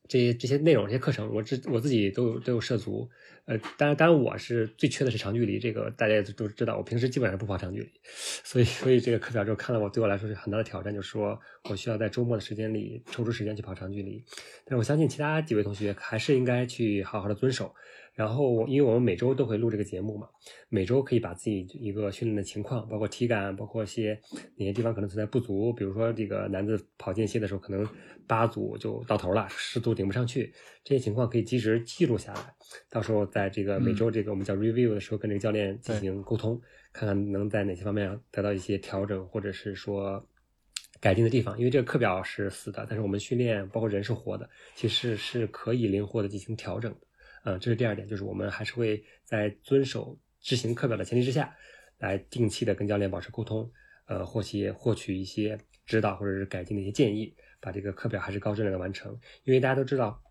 [0.08, 3.08] 这些这些内容、这些课程，我自我自己都有都有涉足。
[3.46, 6.78] 呃，当然，当然我是最缺的是长距离，这个大家也都知道。
[6.78, 7.90] 我平时基本上不跑长距离，
[8.42, 11.38] 所以所以这个课表就看了我，对我来说是很大的挑战，就是说
[11.68, 14.24] 我需要在周末的时间里抽出时间去跑长距离。
[14.64, 17.74] 但是我相信其他几位同学还是应该去好好的遵守。
[18.14, 20.28] 然后，因为我们每周都会录这个节目嘛，
[20.68, 24.18] 每周可以把自己一个训练的情况，包括体感，包括一些
[24.56, 27.84] 哪些地方可能存在不足，比如说这个男子跑间歇的时候，可能
[28.26, 30.52] 八组就到头了，十组顶不上去，
[30.84, 32.54] 这些情况可以及时记录下来，
[32.88, 36.60] 到时候在这个每周这个我们叫 review 的时候，跟这个教练进行沟通，
[36.92, 40.24] 看看能在哪些方面得到一些调整，或者是说。
[41.00, 46.98] 改进的地方，因为这个课表是死的，但是我们训练包括人是活的，其实是可以灵活的进行调整的。
[47.44, 51.54] 嗯，这是第二点，就是我们还是会在遵守执行课表的前提之下，
[51.98, 53.70] 来定期的跟教练保持沟通，
[54.06, 59.12] 呃，获取获取一些指导或者是改进的一些建议，把这个课表还是高质量的完成。
[59.44, 60.22] 因为大家都知道，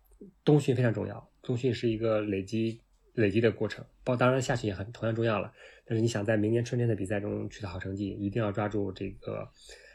[0.44, 2.80] 冬训非常重要，冬训是一个累积
[3.14, 5.52] 累积的过程，包当然夏训也很同样重要了。
[5.84, 9.48] 但是你想在明年春天的比赛中取得好成绩，一定要抓住这个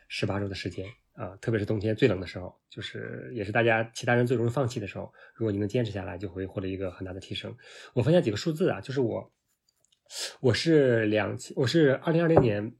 [0.07, 0.85] 十八周的时间。
[1.19, 5.11] 啊，特别是冬天最冷的时候，就是也是大家其他人最容易放弃的时候。
[5.35, 7.53] 如果你能坚持下来，就会获得一个很大的提升。
[7.93, 9.29] 我分享几个数字啊，就是我，
[10.39, 12.73] 我是两千我是二零二零年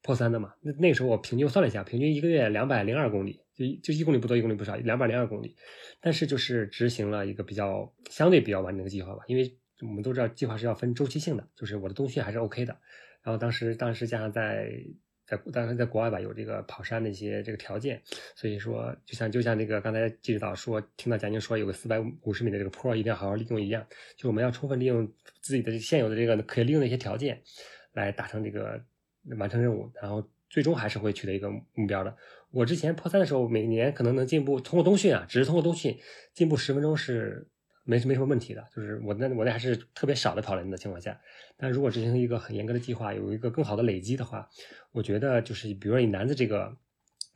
[0.00, 5.54] 破三的嘛，那那个时候我平均我算了一下，平均一个月两百零二公里，就就一公里不多，一公里不少，两百零二公里。
[6.00, 12.74] 但是就是执行了一个比较相对比较完整的计划吧，因为我们都知道计划是要分周期性的，就是我的冬训还是 OK 的。
[13.22, 14.72] 然后当时当时加上在。
[15.36, 18.02] 在当时在国外吧，有这个跑山的一些这个条件，
[18.36, 25.10] 所以说就像就像这个刚才季指导说，听到贾宁说有个四百五十米的这个坡一定要好好利用一样，就我们要充分利用
[25.40, 27.40] 自己的现有的这个可以利用的一些条件，
[27.92, 28.78] 来达成这个
[29.38, 32.14] 完成任务，然后最终还是会取得一个目标的。
[32.50, 35.98] 我之前破三的时候，每年可能能进步，通过冬训啊，只是通过冬训
[36.34, 37.48] 进步十分钟是。
[37.84, 41.20] 没没什么问题的，就是我那我那还是特别少的跑人的情况下，
[41.56, 44.48] 但如果执行一个很严格的计划，有一个更好的累积的话，
[44.92, 46.76] 我觉得就是比如说以男子这个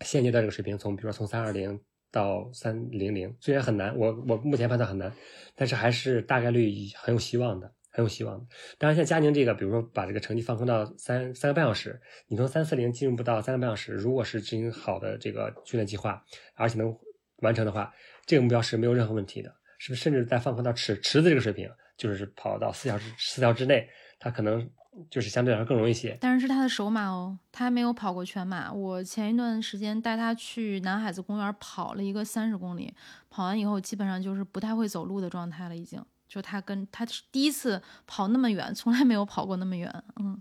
[0.02, 1.80] 现阶段这个水平，从比如说从三二零
[2.12, 5.12] 到三零零，虽然很难，我我目前判断很难，
[5.54, 8.46] 但是还是大概率很有希望的，很有希望的。
[8.78, 16.24] 当然像佳宁这个，比如说把这个成绩放松到三三个半小时，你从三四零进入不到三个半小时，如果是执行好的这个训练计划，
[16.54, 16.96] 而且能
[17.38, 17.92] 完成的话，
[18.24, 19.52] 这个目标是没有任何问题的。
[19.78, 24.68] 是不是甚至再放宽到池池子这个水平，就是跑到四小时四条之内，他可能
[25.10, 26.16] 就是相对来说更容易一些。
[26.20, 28.72] 但是是他的首马哦，他还没有跑过全马。
[28.72, 32.94] 我前一段时间带他去南海子公园跑了一个三十公里，
[33.28, 36.02] 跑完以后基本上就是不太会走路的状态了，已经。
[36.28, 40.40] 就他跟他是第一次跑那么远，从来没有跑过那么远，嗯。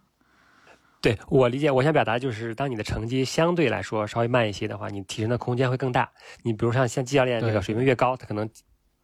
[1.01, 6.11] 对我理解，我想表达就是，当你的成绩相对来说稍微慢一些的话，你提升的空间会更大。
[6.41, 8.49] 你比如像像季教练这个水平越高，他可能。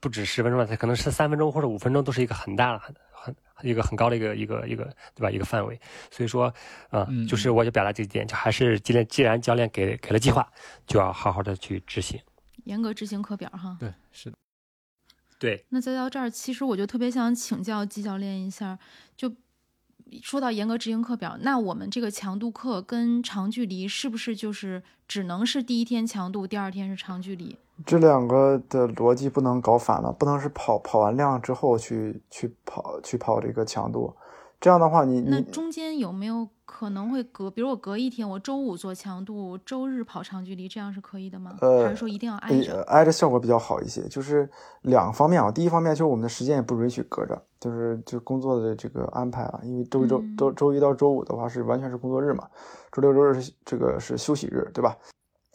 [0.02, 3.34] 不止十分钟了，它可能是三分钟或者五分钟，都是一个很大、很很
[3.70, 4.84] 一个很高的一个一个一个，
[5.16, 5.32] 对吧？
[5.32, 5.80] 一个范围。
[6.10, 6.48] 所以说，
[6.90, 10.46] 啊、呃，嗯就是我就表达这一点，就还是既然既然教练给给了计划，
[10.86, 12.20] 就要好好的去执行。
[12.66, 13.78] 严格执行课表哈。
[13.80, 14.38] 对，是的。
[15.40, 18.78] 对，那再到这儿，其实我就特别想请教季教练一下，
[19.16, 19.32] 就
[20.24, 27.56] 说到严格执行课表，那我们这个强度课跟长距离是不是就是只能是第一天强度，第二天是长距离？
[27.86, 34.14] 这两个的逻辑不能搞反了，不能是跑跑完量之后去去跑去跑这个强度，
[34.60, 41.58] 这样的话你那你中间有没有可能会隔，比如我隔一天，我周五做强度，周日跑长距离，这样是可以的吗？
[41.60, 42.82] 呃还是说一定要挨呃着？
[42.84, 44.50] 挨着效果比较好一些，就是
[44.84, 45.52] 两个方面啊。
[45.52, 52.48] 第一方面就是我们的时间也不允许隔着，就是就工作的这个安排啊，因为周一周嗯周周一到周五的话是完全是工作日嘛，
[52.90, 54.98] 周六周日是这个是休息日，对吧？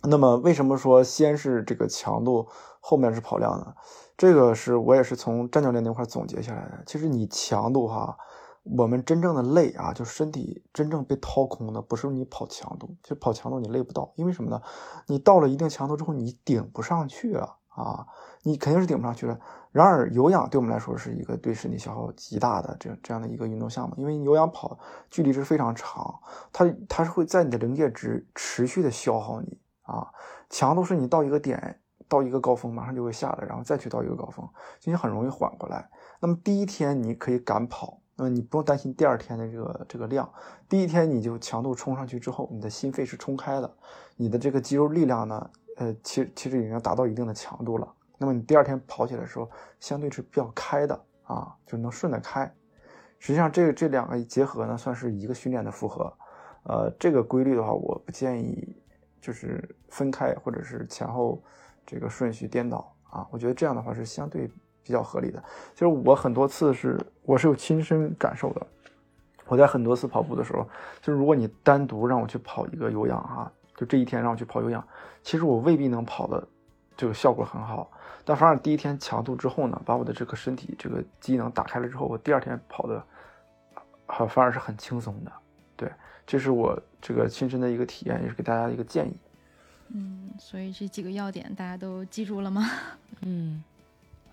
[0.07, 2.47] 那么为什么说先是这个强度，
[2.81, 3.75] 后面是跑量呢？
[4.19, 6.83] 这个是我也是从战教练那块总结下来的。
[6.87, 8.17] 其实你强度哈，
[8.77, 14.61] 我们真正的累啊，就是身体真正被掏空的，不是你跑强度，就跑强度你累不到，因为什么呢？
[15.07, 18.07] 你到了一定强度之后，你顶不上去了啊，
[18.43, 19.39] 你肯定是顶不上去了。
[19.71, 24.79] 然而有氧对我们来说是一个对身体消耗极大的这这样的一个运动项目，因为有氧跑
[25.11, 26.19] 距离是非常长，
[26.53, 30.09] 它它是会在你的临界值持续的消耗你啊，
[30.51, 31.81] 强度是你到一个点。
[32.09, 34.49] 到一个高峰，马上就会下来，然后再去到一个高峰，
[34.79, 35.91] 其实很容易缓过来。
[36.21, 40.29] 那么第一天你可以赶跑，那么你不用担心第二天的这个这个量。
[40.69, 43.77] 第一天你就强度冲上去之后，你的心肺是冲开的，
[44.17, 47.93] 你的这个肌肉力量呢，呃，其实其实已经达到一定的强度了。
[48.19, 52.51] 那么你第二天跑起来的时候，相对是比较开的啊，就能顺得开。
[53.19, 56.13] 实际上，这个这两个结合呢，算是一个训练的负荷。
[56.65, 58.77] 呃，这个规律的话，我不建议
[59.21, 61.43] 就是分开或者是前后
[61.85, 63.27] 这个顺序颠倒啊。
[63.31, 64.51] 我觉得这样的话是相对
[64.87, 65.43] 比较合理的。
[65.73, 68.67] 其实我很多次是我是有亲身感受的。
[69.47, 70.67] 我在很多次跑步的时候，
[71.03, 74.87] 就是如果你单独让我去跑一个有氧啊、就这一天让我去跑有氧，
[75.23, 76.47] 其实我未必能跑的
[76.97, 77.91] 这个效果很好。
[78.25, 83.01] 但反而第一天强度之后呢，把我的这个身体这个机能打开了之后，我第二天跑的，
[84.07, 85.31] 好，反而是很轻松的。
[85.77, 85.89] 对，
[86.27, 89.17] 这是我这个亲身的一个体验，也是给大家的一个建议。
[89.91, 92.69] 嗯，所以这几个要点大家都记住了吗？
[93.23, 93.63] 嗯，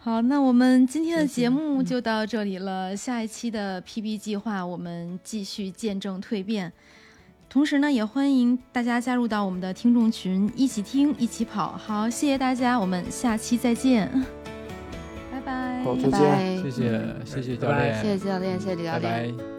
[0.05, 2.93] 好，那我们今天的节目嗯就到这里了。
[2.93, 6.73] 下一期的 PB 计划，我们继续见证蜕变。
[7.47, 11.77] 同时呢，也欢迎大家加入到我们的听众群，一起听，一起跑。
[11.77, 14.11] 好，谢谢大家，我们下期再见，
[15.31, 15.81] 拜拜。
[15.85, 16.11] 再见。
[16.11, 19.37] 拜，谢谢谢谢教练，谢谢教练，谢谢李教拜练。
[19.37, 19.52] 拜。